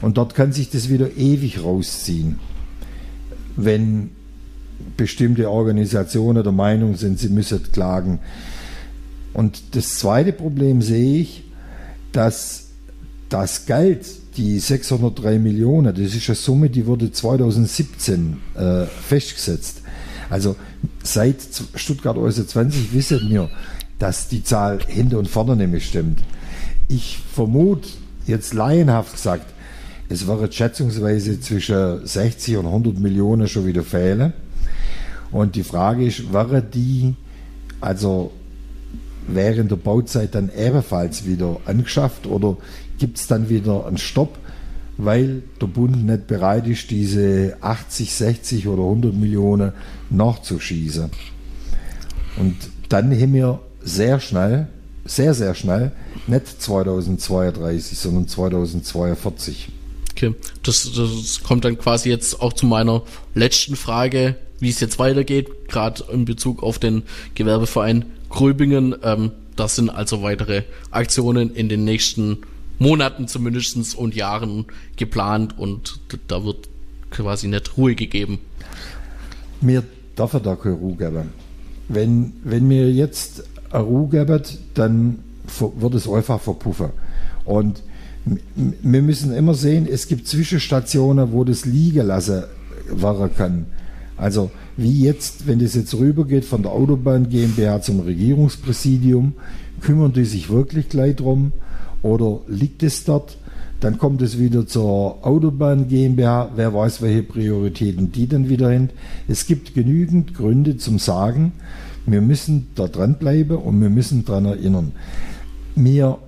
und 0.00 0.16
dort 0.16 0.34
kann 0.34 0.52
sich 0.52 0.70
das 0.70 0.88
wieder 0.88 1.16
ewig 1.16 1.62
rausziehen 1.62 2.38
wenn 3.64 4.10
bestimmte 4.96 5.50
Organisationen 5.50 6.42
der 6.42 6.52
Meinung 6.52 6.96
sind, 6.96 7.18
sie 7.18 7.28
müssen 7.28 7.62
klagen. 7.72 8.20
Und 9.32 9.76
das 9.76 9.98
zweite 9.98 10.32
Problem 10.32 10.82
sehe 10.82 11.20
ich, 11.20 11.44
dass 12.12 12.68
das 13.28 13.66
Geld, 13.66 14.06
die 14.36 14.58
603 14.58 15.38
Millionen, 15.38 15.94
das 15.94 16.14
ist 16.14 16.28
eine 16.28 16.36
Summe, 16.36 16.70
die 16.70 16.86
wurde 16.86 17.12
2017 17.12 18.36
äh, 18.56 18.84
festgesetzt. 18.86 19.82
Also 20.28 20.56
seit 21.02 21.36
Stuttgart 21.74 22.16
Äußer 22.16 22.46
20 22.46 22.92
wissen 22.92 23.28
wir, 23.28 23.50
dass 23.98 24.28
die 24.28 24.42
Zahl 24.42 24.78
hinter 24.86 25.18
und 25.18 25.28
vorne 25.28 25.56
nämlich 25.56 25.86
stimmt. 25.86 26.20
Ich 26.88 27.18
vermute, 27.32 27.88
jetzt 28.26 28.54
laienhaft 28.54 29.12
gesagt, 29.12 29.52
es 30.10 30.26
wäre 30.26 30.50
schätzungsweise 30.50 31.40
zwischen 31.40 32.04
60 32.04 32.56
und 32.56 32.66
100 32.66 32.98
Millionen 32.98 33.46
schon 33.46 33.64
wieder 33.64 33.84
fehlen. 33.84 34.32
Und 35.30 35.54
die 35.54 35.62
Frage 35.62 36.04
ist, 36.04 36.32
wäre 36.32 36.60
die 36.60 37.14
also 37.80 38.32
während 39.28 39.70
der 39.70 39.76
Bauzeit 39.76 40.34
dann 40.34 40.50
ebenfalls 40.56 41.26
wieder 41.26 41.58
angeschafft 41.64 42.26
oder 42.26 42.56
gibt 42.98 43.18
es 43.18 43.28
dann 43.28 43.48
wieder 43.48 43.86
einen 43.86 43.98
Stopp, 43.98 44.36
weil 44.98 45.42
der 45.60 45.68
Bund 45.68 46.04
nicht 46.04 46.26
bereit 46.26 46.66
ist, 46.66 46.90
diese 46.90 47.56
80, 47.60 48.12
60 48.12 48.68
oder 48.68 48.82
100 48.82 49.14
Millionen 49.14 49.72
nachzuschießen. 50.10 51.08
Und 52.36 52.56
dann 52.88 53.12
haben 53.12 53.32
wir 53.32 53.60
sehr 53.80 54.18
schnell, 54.18 54.66
sehr, 55.04 55.34
sehr 55.34 55.54
schnell, 55.54 55.92
nicht 56.26 56.60
2032, 56.60 57.96
sondern 57.96 58.26
2042. 58.26 59.68
Okay, 60.20 60.34
das, 60.62 60.92
das 60.92 61.42
kommt 61.42 61.64
dann 61.64 61.78
quasi 61.78 62.10
jetzt 62.10 62.42
auch 62.42 62.52
zu 62.52 62.66
meiner 62.66 63.02
letzten 63.34 63.74
Frage, 63.74 64.36
wie 64.58 64.68
es 64.68 64.78
jetzt 64.80 64.98
weitergeht, 64.98 65.68
gerade 65.68 66.04
in 66.12 66.26
Bezug 66.26 66.62
auf 66.62 66.78
den 66.78 67.04
Gewerbeverein 67.34 68.04
Gröbingen. 68.28 68.94
Ähm, 69.02 69.30
das 69.56 69.76
sind 69.76 69.88
also 69.88 70.20
weitere 70.20 70.64
Aktionen 70.90 71.54
in 71.54 71.70
den 71.70 71.84
nächsten 71.84 72.38
Monaten 72.78 73.28
zumindest 73.28 73.96
und 73.96 74.14
Jahren 74.14 74.66
geplant 74.96 75.58
und 75.58 76.00
da 76.28 76.44
wird 76.44 76.68
quasi 77.10 77.48
nicht 77.48 77.78
Ruhe 77.78 77.94
gegeben. 77.94 78.40
Mir 79.62 79.84
darf 80.16 80.32
da 80.32 80.54
keine 80.54 80.74
Ruhe 80.74 80.96
geben. 80.96 81.30
wenn, 81.88 82.34
wenn 82.44 82.68
mir 82.68 82.92
jetzt 82.92 83.44
eine 83.70 83.84
Ruhe 83.84 84.08
geben, 84.10 84.42
dann 84.74 85.20
wird 85.58 85.94
es 85.94 86.06
einfach 86.06 86.40
verpuffen. 86.40 86.90
Und 87.46 87.82
wir 88.24 89.02
müssen 89.02 89.32
immer 89.32 89.54
sehen, 89.54 89.88
es 89.90 90.06
gibt 90.06 90.26
Zwischenstationen, 90.26 91.32
wo 91.32 91.44
das 91.44 91.64
liegen 91.64 92.06
lassen 92.06 92.44
werden 92.90 93.30
kann. 93.36 93.66
Also 94.16 94.50
wie 94.76 95.02
jetzt, 95.04 95.46
wenn 95.46 95.58
das 95.58 95.74
jetzt 95.74 95.94
rübergeht 95.94 96.44
von 96.44 96.62
der 96.62 96.72
Autobahn 96.72 97.30
GmbH 97.30 97.80
zum 97.80 98.00
Regierungspräsidium, 98.00 99.32
kümmern 99.80 100.12
die 100.12 100.24
sich 100.24 100.50
wirklich 100.50 100.88
gleich 100.88 101.16
drum 101.16 101.52
oder 102.02 102.40
liegt 102.46 102.82
es 102.82 103.04
dort? 103.04 103.38
Dann 103.80 103.96
kommt 103.96 104.20
es 104.20 104.38
wieder 104.38 104.66
zur 104.66 105.26
Autobahn 105.26 105.88
GmbH. 105.88 106.50
Wer 106.54 106.74
weiß, 106.74 107.00
welche 107.00 107.22
Prioritäten 107.22 108.12
die 108.12 108.28
dann 108.28 108.50
wieder 108.50 108.70
hin. 108.70 108.90
Es 109.26 109.46
gibt 109.46 109.74
genügend 109.74 110.34
Gründe 110.34 110.76
zum 110.76 110.98
Sagen, 110.98 111.52
wir 112.04 112.20
müssen 112.20 112.68
da 112.74 112.88
dranbleiben 112.88 113.56
und 113.56 113.80
wir 113.80 113.88
müssen 113.88 114.26
daran 114.26 114.44
erinnern. 114.44 114.92
Wir 115.76 116.18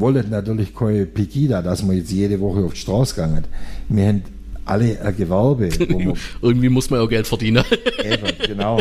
wollen 0.00 0.30
natürlich 0.30 0.74
keine 0.74 1.06
Pegida, 1.06 1.62
dass 1.62 1.82
man 1.82 1.96
jetzt 1.96 2.10
jede 2.10 2.40
Woche 2.40 2.64
auf 2.64 2.74
die 2.74 2.80
Straße 2.80 3.14
gegangen. 3.14 3.44
Wir 3.88 4.08
haben 4.08 4.22
alle 4.64 5.00
ein 5.00 5.16
Gewerbe, 5.16 5.68
Irgendwie 6.42 6.68
muss 6.68 6.90
man 6.90 7.00
ja 7.00 7.06
auch 7.06 7.10
Geld 7.10 7.26
verdienen. 7.26 7.64
Eben, 8.04 8.46
genau. 8.46 8.80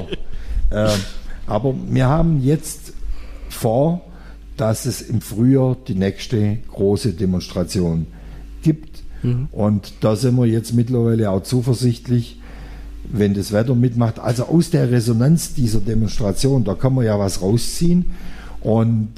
ähm, 0.71 0.99
aber 1.45 1.73
wir 1.89 2.07
haben 2.07 2.43
jetzt 2.43 2.93
vor, 3.49 4.01
dass 4.57 4.85
es 4.85 5.01
im 5.01 5.21
Frühjahr 5.21 5.77
die 5.87 5.95
nächste 5.95 6.57
große 6.71 7.13
Demonstration 7.13 8.07
gibt. 8.63 9.03
Und 9.51 9.93
da 10.01 10.15
sind 10.15 10.35
wir 10.37 10.45
jetzt 10.45 10.73
mittlerweile 10.73 11.31
auch 11.31 11.43
zuversichtlich, 11.43 12.39
wenn 13.03 13.33
das 13.33 13.51
Wetter 13.51 13.75
mitmacht. 13.75 14.19
Also 14.19 14.45
aus 14.45 14.69
der 14.69 14.91
Resonanz 14.91 15.53
dieser 15.53 15.79
Demonstration, 15.79 16.63
da 16.63 16.75
kann 16.75 16.93
man 16.93 17.05
ja 17.05 17.17
was 17.17 17.41
rausziehen. 17.41 18.11
Und 18.61 19.09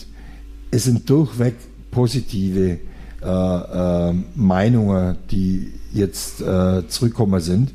es 0.72 0.86
sind 0.86 1.10
durchweg 1.10 1.56
positive 1.92 2.80
äh, 3.22 3.26
äh, 3.26 4.14
Meinungen, 4.36 5.18
die 5.30 5.74
jetzt 5.92 6.42
äh, 6.42 6.88
zurückkommen 6.88 7.42
sind. 7.42 7.74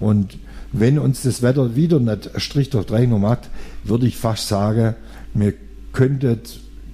Und 0.00 0.38
wenn 0.72 0.98
uns 0.98 1.22
das 1.22 1.40
Wetter 1.40 1.76
wieder 1.76 2.00
nicht 2.00 2.30
Strich 2.36 2.70
durch 2.70 2.90
Rechnung 2.90 3.22
macht, 3.22 3.48
würde 3.84 4.06
ich 4.06 4.16
fast 4.16 4.48
sagen, 4.48 4.94
wir 5.32 5.54
könnten 5.92 6.40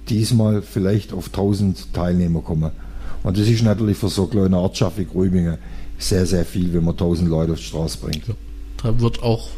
diesmal 0.07 0.61
vielleicht 0.61 1.13
auf 1.13 1.27
1000 1.27 1.93
Teilnehmer 1.93 2.41
kommen. 2.41 2.71
Und 3.23 3.37
das 3.37 3.47
ist 3.47 3.63
natürlich 3.63 3.97
für 3.97 4.09
so 4.09 4.23
eine 4.23 4.31
kleine 4.31 4.57
Ortschaft 4.57 4.97
wie 4.97 5.05
Grübingen 5.05 5.57
sehr, 5.97 6.25
sehr 6.25 6.45
viel, 6.45 6.73
wenn 6.73 6.83
man 6.83 6.93
1000 6.93 7.29
Leute 7.29 7.53
auf 7.53 7.59
die 7.59 7.65
Straße 7.65 7.97
bringt. 7.99 8.23
Da 8.81 8.99
wird 8.99 9.21
auch 9.21 9.49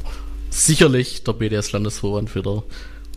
sicherlich 0.49 1.23
der 1.23 1.33
BDS-Landesverband 1.33 2.33
wieder 2.35 2.63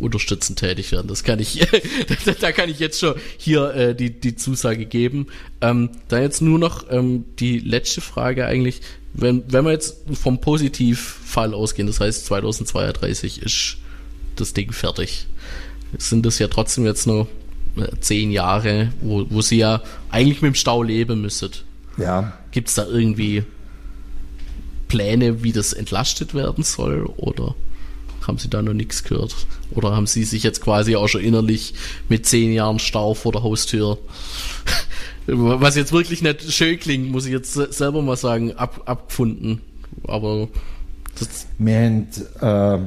unterstützend 0.01 0.59
tätig 0.59 0.93
werden. 0.93 1.09
Das 1.09 1.25
kann 1.25 1.39
ich, 1.39 1.67
da, 2.41 2.53
kann 2.53 2.69
ich 2.69 2.79
jetzt 2.79 3.01
schon 3.01 3.15
hier 3.39 3.75
äh, 3.75 3.95
die, 3.95 4.11
die 4.11 4.37
Zusage 4.37 4.87
geben. 4.87 5.29
Ähm, 5.61 5.91
da 6.09 6.21
jetzt 6.21 6.43
nur 6.43 6.59
noch 6.59 6.91
ähm, 6.91 7.25
die 7.39 7.59
letzte 7.59 8.01
Frage 8.01 8.47
eigentlich, 8.47 8.81
wenn, 9.15 9.45
wenn 9.51 9.65
wir 9.65 9.73
jetzt 9.73 10.03
vom 10.13 10.41
Positivfall 10.41 11.55
ausgehen, 11.55 11.87
das 11.87 12.01
heißt 12.01 12.27
2032 12.27 13.43
ist 13.43 13.79
das 14.37 14.53
Ding 14.53 14.73
fertig, 14.73 15.27
sind 15.97 16.27
das 16.27 16.39
ja 16.39 16.49
trotzdem 16.49 16.85
jetzt 16.85 17.07
noch 17.07 17.27
äh, 17.77 17.89
zehn 18.01 18.31
Jahre, 18.31 18.93
wo, 19.01 19.27
wo 19.31 19.41
sie 19.41 19.57
ja 19.57 19.83
eigentlich 20.11 20.43
mit 20.43 20.53
dem 20.53 20.55
Stau 20.55 20.83
leben 20.83 21.23
müsstet. 21.23 21.65
Ja, 21.97 22.37
Gibt 22.51 22.69
es 22.69 22.75
da 22.75 22.87
irgendwie 22.87 23.45
Pläne, 24.89 25.43
wie 25.43 25.53
das 25.53 25.73
entlastet 25.73 26.35
werden 26.35 26.63
soll? 26.63 27.07
Oder 27.17 27.55
haben 28.27 28.39
Sie 28.39 28.49
da 28.51 28.63
noch 28.63 28.73
nichts 28.75 29.05
gehört? 29.05 29.35
Oder 29.73 29.95
haben 29.95 30.07
Sie 30.07 30.25
sich 30.25 30.43
jetzt 30.43 30.61
quasi 30.61 30.97
auch 30.97 31.09
schon 31.09 31.23
innerlich 31.23 31.75
mit 32.09 32.27
zehn 32.27 32.53
Jahren 32.53 32.79
Stau 32.79 33.15
vor 33.15 33.33
der 33.33 33.43
Haustür, 33.43 33.99
was 35.27 35.77
jetzt 35.77 35.93
wirklich 35.93 36.23
nicht 36.23 36.53
schön 36.53 36.79
klingt, 36.79 37.11
muss 37.11 37.27
ich 37.27 37.33
jetzt 37.33 37.53
se- 37.53 37.73
selber 37.73 38.03
mal 38.03 38.17
sagen, 38.17 38.53
ab, 38.53 38.83
abgefunden. 38.87 39.61
Aber 40.07 40.49
das, 41.19 41.47
wir 41.59 41.77
haben, 41.77 42.07
äh, 42.41 42.79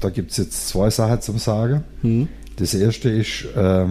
da, 0.00 0.10
gibt 0.10 0.30
es 0.30 0.36
jetzt 0.38 0.68
zwei 0.68 0.90
Sachen 0.90 1.20
zum 1.20 1.38
Sagen. 1.38 1.84
hm, 2.02 2.28
Das 2.56 2.74
erste 2.74 3.10
ist, 3.10 3.44
äh, 3.54 3.86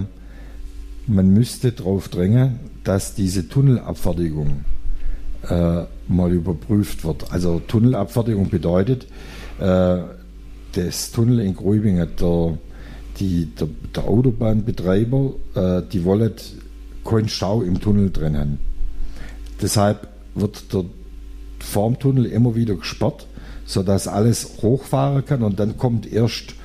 man 1.07 1.29
müsste 1.29 1.71
darauf 1.71 2.09
drängen, 2.09 2.59
dass 2.83 3.13
diese 3.15 3.47
Tunnelabfertigung 3.47 4.65
äh, 5.47 5.83
mal 6.07 6.31
überprüft 6.31 7.03
wird. 7.03 7.31
Also 7.31 7.59
Tunnelabfertigung 7.59 8.49
bedeutet, 8.49 9.05
das 9.57 11.11
Tunnel 11.11 11.39
in 11.39 11.55
Grübingen, 11.55 12.09
der, 12.19 12.57
der, 13.19 13.67
der 13.95 14.03
Autobahnbetreiber, 14.03 15.33
äh, 15.55 15.81
die 15.91 16.03
wollen 16.03 16.31
keinen 17.05 17.29
Stau 17.29 17.61
im 17.61 17.79
Tunnel 17.79 18.11
drin 18.11 18.37
haben. 18.37 18.59
Deshalb 19.61 20.09
wird 20.33 20.73
der 20.73 20.85
Formtunnel 21.59 22.25
immer 22.25 22.55
wieder 22.55 22.75
gesperrt, 22.75 23.27
sodass 23.65 24.07
alles 24.07 24.57
hochfahren 24.61 25.25
kann 25.25 25.43
und 25.43 25.59
dann 25.59 25.77
kommt 25.77 26.11
erst 26.11 26.55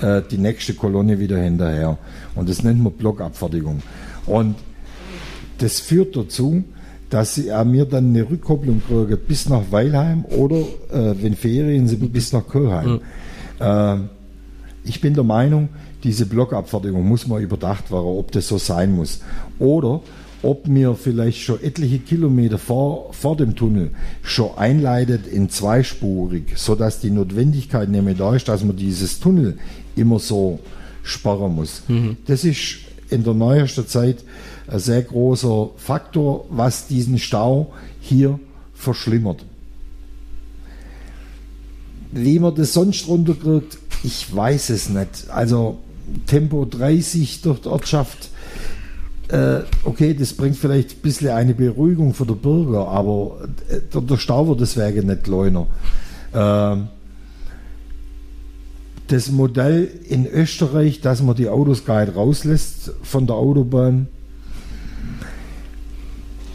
äh, 0.00 0.22
die 0.30 0.38
nächste 0.38 0.74
Kolonne 0.74 1.18
wieder 1.18 1.38
hinterher. 1.38 1.98
Und 2.34 2.48
das 2.48 2.62
nennt 2.62 2.82
man 2.82 2.92
Blockabfertigung. 2.92 3.82
Und 4.26 4.56
das 5.58 5.80
führt 5.80 6.16
dazu, 6.16 6.64
dass 7.14 7.36
sie 7.36 7.46
äh, 7.46 7.64
mir 7.64 7.84
dann 7.84 8.08
eine 8.08 8.28
Rückkopplung 8.28 8.82
kriegen 8.88 9.16
bis 9.28 9.48
nach 9.48 9.62
Weilheim 9.70 10.24
oder 10.24 10.56
äh, 10.56 11.14
wenn 11.22 11.36
Ferien 11.36 11.86
sind 11.86 12.12
bis 12.12 12.32
nach 12.32 12.48
Kölheim. 12.48 12.98
Äh, 13.60 13.98
ich 14.82 15.00
bin 15.00 15.14
der 15.14 15.22
Meinung, 15.22 15.68
diese 16.02 16.26
Blockabfertigung 16.26 17.06
muss 17.06 17.28
mal 17.28 17.40
überdacht 17.40 17.92
werden, 17.92 18.04
ob 18.04 18.32
das 18.32 18.48
so 18.48 18.58
sein 18.58 18.96
muss. 18.96 19.20
Oder 19.60 20.00
ob 20.42 20.66
mir 20.66 20.96
vielleicht 20.96 21.42
schon 21.42 21.62
etliche 21.62 22.00
Kilometer 22.00 22.58
vor, 22.58 23.14
vor 23.14 23.36
dem 23.36 23.54
Tunnel 23.54 23.92
schon 24.24 24.50
einleitet 24.56 25.28
in 25.28 25.48
zweispurig, 25.50 26.54
sodass 26.56 26.98
die 26.98 27.10
Notwendigkeit 27.10 27.90
nämlich 27.90 28.18
da 28.18 28.34
ist, 28.34 28.48
dass 28.48 28.64
man 28.64 28.76
dieses 28.76 29.20
Tunnel 29.20 29.56
immer 29.94 30.18
so 30.18 30.58
sperren 31.04 31.54
muss. 31.54 31.84
Das 32.26 32.42
ist 32.42 32.78
in 33.08 33.22
der 33.22 33.34
neuesten 33.34 33.86
Zeit 33.86 34.24
ein 34.66 34.78
sehr 34.78 35.02
großer 35.02 35.70
Faktor, 35.76 36.46
was 36.50 36.86
diesen 36.86 37.18
Stau 37.18 37.72
hier 38.00 38.38
verschlimmert. 38.74 39.44
Wie 42.12 42.38
man 42.38 42.54
das 42.54 42.72
sonst 42.72 43.08
runterkriegt, 43.08 43.78
ich 44.02 44.34
weiß 44.34 44.70
es 44.70 44.88
nicht. 44.88 45.28
Also 45.28 45.78
Tempo 46.26 46.64
30 46.64 47.42
durch 47.42 47.60
die 47.60 47.68
Ortschaft, 47.68 48.30
äh, 49.28 49.60
okay, 49.84 50.14
das 50.14 50.34
bringt 50.34 50.56
vielleicht 50.56 50.92
ein 50.92 51.00
bisschen 51.00 51.30
eine 51.30 51.54
Beruhigung 51.54 52.14
für 52.14 52.26
die 52.26 52.34
Bürger, 52.34 52.88
aber 52.88 53.48
äh, 53.68 53.80
der, 53.92 54.02
der 54.02 54.16
Stau 54.18 54.46
wird 54.48 54.60
deswegen 54.60 55.06
nicht 55.06 55.24
kleiner. 55.24 55.66
Ähm, 56.34 56.88
das 59.08 59.30
Modell 59.30 59.88
in 60.08 60.26
Österreich, 60.26 61.00
dass 61.00 61.22
man 61.22 61.36
die 61.36 61.48
Autos 61.48 61.84
gar 61.84 62.04
nicht 62.04 62.16
rauslässt 62.16 62.92
von 63.02 63.26
der 63.26 63.36
Autobahn, 63.36 64.08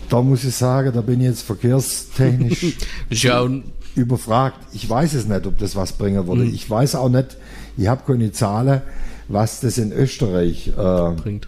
da 0.10 0.22
muss 0.22 0.43
ich 0.43 0.56
sagen, 0.56 0.91
da 0.93 1.02
bin 1.02 1.19
ich 1.22 1.28
jetzt 1.28 1.41
verkehrstechnisch 1.43 2.78
überfragt. 3.95 4.58
Ich 4.74 4.89
weiß 4.89 5.13
es 5.13 5.28
nicht, 5.28 5.45
ob 5.45 5.58
das 5.58 5.76
was 5.76 5.93
bringen 5.93 6.28
würde. 6.28 6.45
Ich 6.45 6.69
weiß 6.69 6.95
auch 6.95 7.10
nicht, 7.10 7.38
ich 7.78 7.88
habe 7.88 8.02
keine 8.06 8.32
Zahlen, 8.32 8.82
was 9.28 9.60
das 9.60 9.78
in 9.78 9.91
Österreich, 9.91 10.69
äh, 10.69 10.72
bringt. 10.72 11.48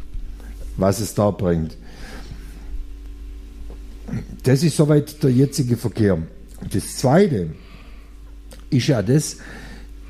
was 0.77 0.99
es 0.99 1.13
da 1.13 1.31
bringt. 1.31 1.77
Das 4.43 4.63
ist 4.63 4.77
soweit 4.77 5.23
der 5.23 5.31
jetzige 5.31 5.77
Verkehr. 5.77 6.17
Das 6.71 6.97
zweite 6.97 7.51
ist 8.69 8.87
ja 8.87 9.01
das, 9.01 9.37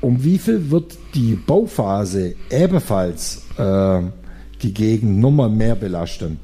um 0.00 0.22
wie 0.22 0.38
viel 0.38 0.70
wird 0.70 0.96
die 1.14 1.34
Bauphase 1.34 2.34
ebenfalls 2.50 3.42
äh, 3.56 4.02
die 4.62 4.74
Gegend 4.74 5.18
nochmal 5.18 5.48
mehr 5.48 5.74
belasten? 5.76 6.38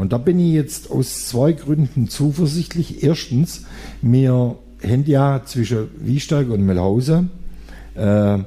Und 0.00 0.14
da 0.14 0.16
bin 0.16 0.38
ich 0.40 0.54
jetzt 0.54 0.90
aus 0.90 1.26
zwei 1.26 1.52
Gründen 1.52 2.08
zuversichtlich. 2.08 3.02
Erstens, 3.02 3.66
wir 4.00 4.56
haben 4.82 5.04
ja 5.04 5.42
zwischen 5.44 5.88
Wiesberg 5.98 6.48
und 6.48 6.64
Melhausen 6.64 7.28
äh, 7.96 8.38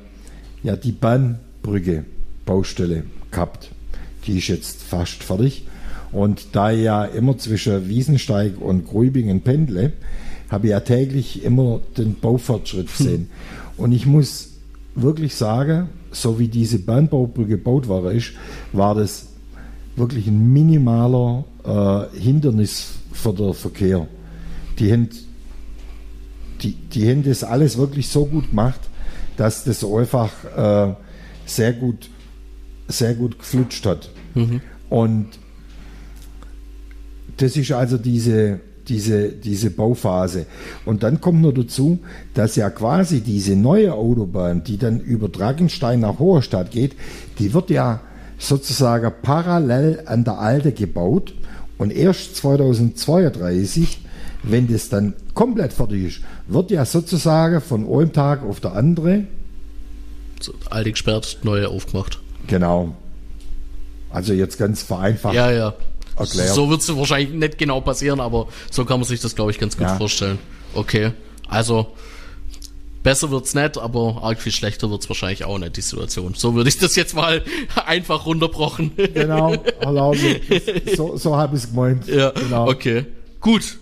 ja 0.63 0.75
die 0.83 0.91
Bahnbrücke 0.91 2.05
Baustelle 2.43 3.03
gehabt. 3.29 3.69
Die 4.25 4.39
ist 4.39 4.47
jetzt 4.47 4.81
fast 4.81 5.21
fertig. 5.21 5.67
Und 6.11 6.55
da 6.55 6.71
ich 6.71 6.85
ja 6.85 7.05
immer 7.05 7.37
zwischen 7.37 7.87
Wiesensteig 7.87 8.59
und 8.59 8.87
Gruibingen 8.87 9.41
pendle, 9.41 9.93
habe 10.49 10.65
ich 10.65 10.71
ja 10.71 10.79
täglich 10.79 11.43
immer 11.43 11.81
den 11.99 12.15
Baufortschritt 12.15 12.87
gesehen. 12.97 13.29
Und 13.77 13.91
ich 13.91 14.07
muss 14.07 14.53
wirklich 14.95 15.35
sagen, 15.35 15.89
so 16.09 16.39
wie 16.39 16.47
diese 16.47 16.79
Bahnbaubrücke 16.79 17.57
gebaut 17.57 17.87
war, 17.87 18.11
ist, 18.11 18.31
war 18.71 18.95
das 18.95 19.32
wirklich 19.95 20.27
ein 20.27 20.51
minimaler 20.51 21.45
äh, 21.63 22.19
Hindernis 22.19 22.93
für 23.11 23.33
den 23.33 23.53
Verkehr. 23.53 24.07
Die 24.79 24.91
haben 24.91 25.09
die, 26.63 26.73
die 26.73 27.09
haben 27.09 27.23
das 27.23 27.43
alles 27.43 27.77
wirklich 27.77 28.07
so 28.07 28.25
gut 28.25 28.49
gemacht, 28.49 28.79
dass 29.37 29.63
das 29.63 29.83
einfach 29.83 30.31
äh, 30.55 30.93
sehr 31.45 31.73
gut, 31.73 32.09
sehr 32.87 33.13
gut 33.15 33.37
geflutscht 33.37 33.85
hat. 33.85 34.09
Und 34.89 35.27
das 37.37 37.57
ist 37.57 37.71
also 37.71 37.97
diese, 37.97 38.59
diese, 38.87 39.29
diese 39.29 39.71
Bauphase. 39.71 40.45
Und 40.85 41.03
dann 41.03 41.19
kommt 41.19 41.41
noch 41.41 41.51
dazu, 41.51 41.99
dass 42.33 42.55
ja 42.55 42.69
quasi 42.69 43.21
diese 43.21 43.55
neue 43.55 43.93
Autobahn, 43.93 44.63
die 44.63 44.77
dann 44.77 44.99
über 44.99 45.29
Dragenstein 45.29 46.01
nach 46.01 46.19
Hoherstadt 46.19 46.71
geht, 46.71 46.95
die 47.39 47.53
wird 47.53 47.69
ja 47.69 48.01
sozusagen 48.47 49.11
parallel 49.21 50.03
an 50.05 50.23
der 50.23 50.39
alte 50.39 50.71
gebaut. 50.71 51.33
Und 51.77 51.91
erst 51.91 52.35
2032, 52.37 53.99
wenn 54.43 54.71
das 54.71 54.89
dann 54.89 55.13
komplett 55.33 55.73
fertig 55.73 56.03
ist, 56.03 56.21
wird 56.47 56.71
ja 56.71 56.85
sozusagen 56.85 57.61
von 57.61 57.87
einem 57.91 58.13
Tag 58.13 58.43
auf 58.43 58.59
der 58.59 58.73
andere, 58.73 59.23
So, 60.39 60.53
alte 60.69 60.91
gesperrt, 60.91 61.39
neue 61.43 61.69
aufgemacht. 61.69 62.19
genau, 62.47 62.95
also 64.11 64.33
jetzt 64.33 64.57
ganz 64.57 64.83
vereinfacht, 64.83 65.33
Ja, 65.35 65.51
ja. 65.51 65.73
Erklärt. 66.15 66.49
So 66.49 66.69
wird 66.69 66.81
es 66.81 66.95
wahrscheinlich 66.95 67.33
nicht 67.33 67.57
genau 67.57 67.81
passieren, 67.81 68.19
aber 68.19 68.47
so 68.69 68.85
kann 68.85 68.99
man 68.99 69.07
sich 69.09 69.19
das, 69.19 69.35
glaube 69.35 69.49
ich, 69.49 69.57
ganz 69.57 69.75
gut 69.75 69.87
Ja. 69.87 69.95
vorstellen. 69.97 70.37
Okay. 70.75 71.11
Also, 71.47 71.87
besser 73.03 73.29
wird's 73.31 73.53
nicht, 73.53 73.77
aber 73.77 74.19
arg 74.23 74.41
viel 74.41 74.51
schlechter 74.51 74.89
wird's 74.89 75.07
wahrscheinlich 75.09 75.43
auch 75.45 75.59
nicht, 75.59 75.77
die 75.77 75.81
Situation. 75.81 76.33
So 76.35 76.55
würde 76.55 76.69
ich 76.69 76.77
das 76.77 76.95
jetzt 76.95 77.15
mal 77.15 77.43
einfach 77.85 78.25
runterbrochen. 78.25 78.91
genau, 79.13 79.55
das- 79.57 80.95
so, 80.95 81.17
so 81.17 81.35
habe 81.37 81.55
ich 81.57 81.63
es 81.63 81.69
gemeint. 81.69 82.07
ja, 82.07 82.31
genau. 82.31 82.69
okay. 82.69 83.05
Gut. 83.39 83.77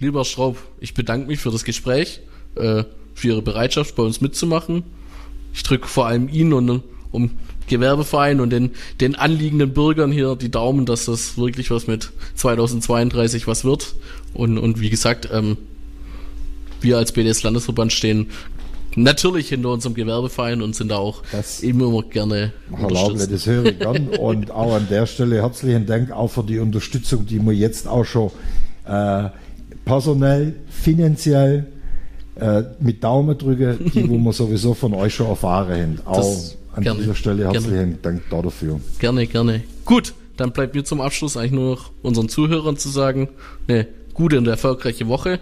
Lieber 0.00 0.24
Schraub, 0.24 0.56
ich 0.80 0.92
bedanke 0.94 1.28
mich 1.28 1.38
für 1.38 1.50
das 1.50 1.64
Gespräch, 1.64 2.20
äh, 2.56 2.84
für 3.14 3.28
Ihre 3.28 3.42
Bereitschaft, 3.42 3.94
bei 3.94 4.02
uns 4.02 4.20
mitzumachen. 4.20 4.82
Ich 5.54 5.62
drücke 5.62 5.86
vor 5.86 6.06
allem 6.06 6.28
Ihnen 6.28 6.52
und 6.52 6.82
um 7.12 7.30
Gewerbeverein 7.68 8.40
und 8.40 8.50
den, 8.50 8.72
den 9.00 9.14
anliegenden 9.14 9.72
Bürgern 9.72 10.10
hier 10.10 10.34
die 10.36 10.50
Daumen, 10.50 10.84
dass 10.84 11.04
das 11.06 11.38
wirklich 11.38 11.70
was 11.70 11.86
mit 11.86 12.10
2032 12.34 13.46
was 13.46 13.64
wird. 13.64 13.94
Und, 14.34 14.58
und 14.58 14.80
wie 14.80 14.90
gesagt, 14.90 15.28
ähm, 15.32 15.56
wir 16.80 16.98
als 16.98 17.12
BDS-Landesverband 17.12 17.92
stehen 17.92 18.26
natürlich 18.96 19.48
hinter 19.48 19.70
unserem 19.70 19.94
Gewerbeverein 19.94 20.62
und 20.62 20.74
sind 20.74 20.88
da 20.90 20.96
auch 20.96 21.22
Das- 21.32 21.60
immer 21.60 22.02
gerne 22.02 22.52
Lauble, 22.70 22.86
unterstützt. 22.96 23.32
das 23.32 23.46
höre 23.46 23.64
ich 23.66 23.78
gern. 23.78 24.08
Und 24.08 24.50
auch 24.50 24.74
an 24.74 24.86
der 24.90 25.06
Stelle 25.06 25.36
herzlichen 25.42 25.86
Dank 25.86 26.10
auch 26.12 26.28
für 26.28 26.42
die 26.44 26.58
Unterstützung, 26.58 27.26
die 27.26 27.40
wir 27.40 27.52
jetzt 27.52 27.86
auch 27.88 28.04
schon 28.04 28.30
äh, 28.86 29.28
personell, 29.84 30.54
finanziell 30.68 31.66
äh, 32.36 32.62
mit 32.80 33.02
Daumen 33.04 33.36
drücken, 33.38 33.90
die 33.94 34.08
wo 34.08 34.16
wir 34.18 34.32
sowieso 34.32 34.74
von 34.74 34.94
euch 34.94 35.14
schon 35.14 35.26
erfahren 35.28 35.70
haben. 35.80 35.98
Auch 36.04 36.16
Das 36.16 36.56
an 36.74 36.82
gerne, 36.82 37.00
dieser 37.00 37.14
Stelle 37.14 37.44
herzlichen 37.44 37.72
gerne. 37.74 37.98
Dank 38.02 38.22
dafür. 38.30 38.80
Gerne, 38.98 39.26
gerne. 39.26 39.62
Gut, 39.84 40.14
dann 40.36 40.52
bleibt 40.52 40.74
mir 40.74 40.84
zum 40.84 41.00
Abschluss 41.00 41.36
eigentlich 41.36 41.52
nur 41.52 41.70
noch 41.76 41.90
unseren 42.02 42.28
Zuhörern 42.28 42.76
zu 42.76 42.88
sagen, 42.88 43.28
eine 43.68 43.86
gute 44.14 44.38
und 44.38 44.46
erfolgreiche 44.48 45.06
Woche. 45.08 45.38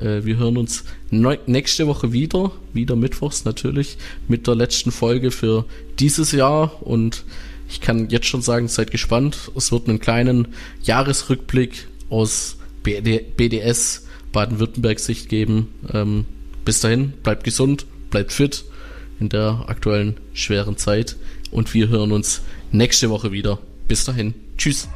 Äh, 0.00 0.24
wir 0.24 0.36
hören 0.38 0.56
uns 0.56 0.84
neu- 1.10 1.38
nächste 1.46 1.86
Woche 1.86 2.12
wieder, 2.12 2.52
wieder 2.72 2.96
mittwochs 2.96 3.44
natürlich, 3.44 3.98
mit 4.28 4.46
der 4.46 4.54
letzten 4.54 4.90
Folge 4.92 5.30
für 5.30 5.64
dieses 5.98 6.32
Jahr. 6.32 6.82
Und 6.82 7.24
ich 7.68 7.80
kann 7.80 8.08
jetzt 8.10 8.26
schon 8.26 8.42
sagen, 8.42 8.68
seid 8.68 8.90
gespannt. 8.90 9.50
Es 9.56 9.70
wird 9.72 9.88
einen 9.88 10.00
kleinen 10.00 10.48
Jahresrückblick 10.82 11.86
aus 12.08 12.56
BD, 12.82 13.24
BDS 13.36 14.06
Baden-Württemberg-Sicht 14.32 15.28
geben. 15.28 15.68
Ähm, 15.92 16.24
bis 16.64 16.80
dahin, 16.80 17.12
bleibt 17.22 17.44
gesund, 17.44 17.86
bleibt 18.10 18.32
fit 18.32 18.64
in 19.18 19.28
der 19.28 19.64
aktuellen 19.66 20.16
schweren 20.32 20.76
Zeit. 20.76 21.16
Und 21.50 21.74
wir 21.74 21.88
hören 21.88 22.12
uns 22.12 22.42
nächste 22.72 23.10
Woche 23.10 23.32
wieder. 23.32 23.58
Bis 23.88 24.04
dahin. 24.04 24.34
Tschüss. 24.56 24.88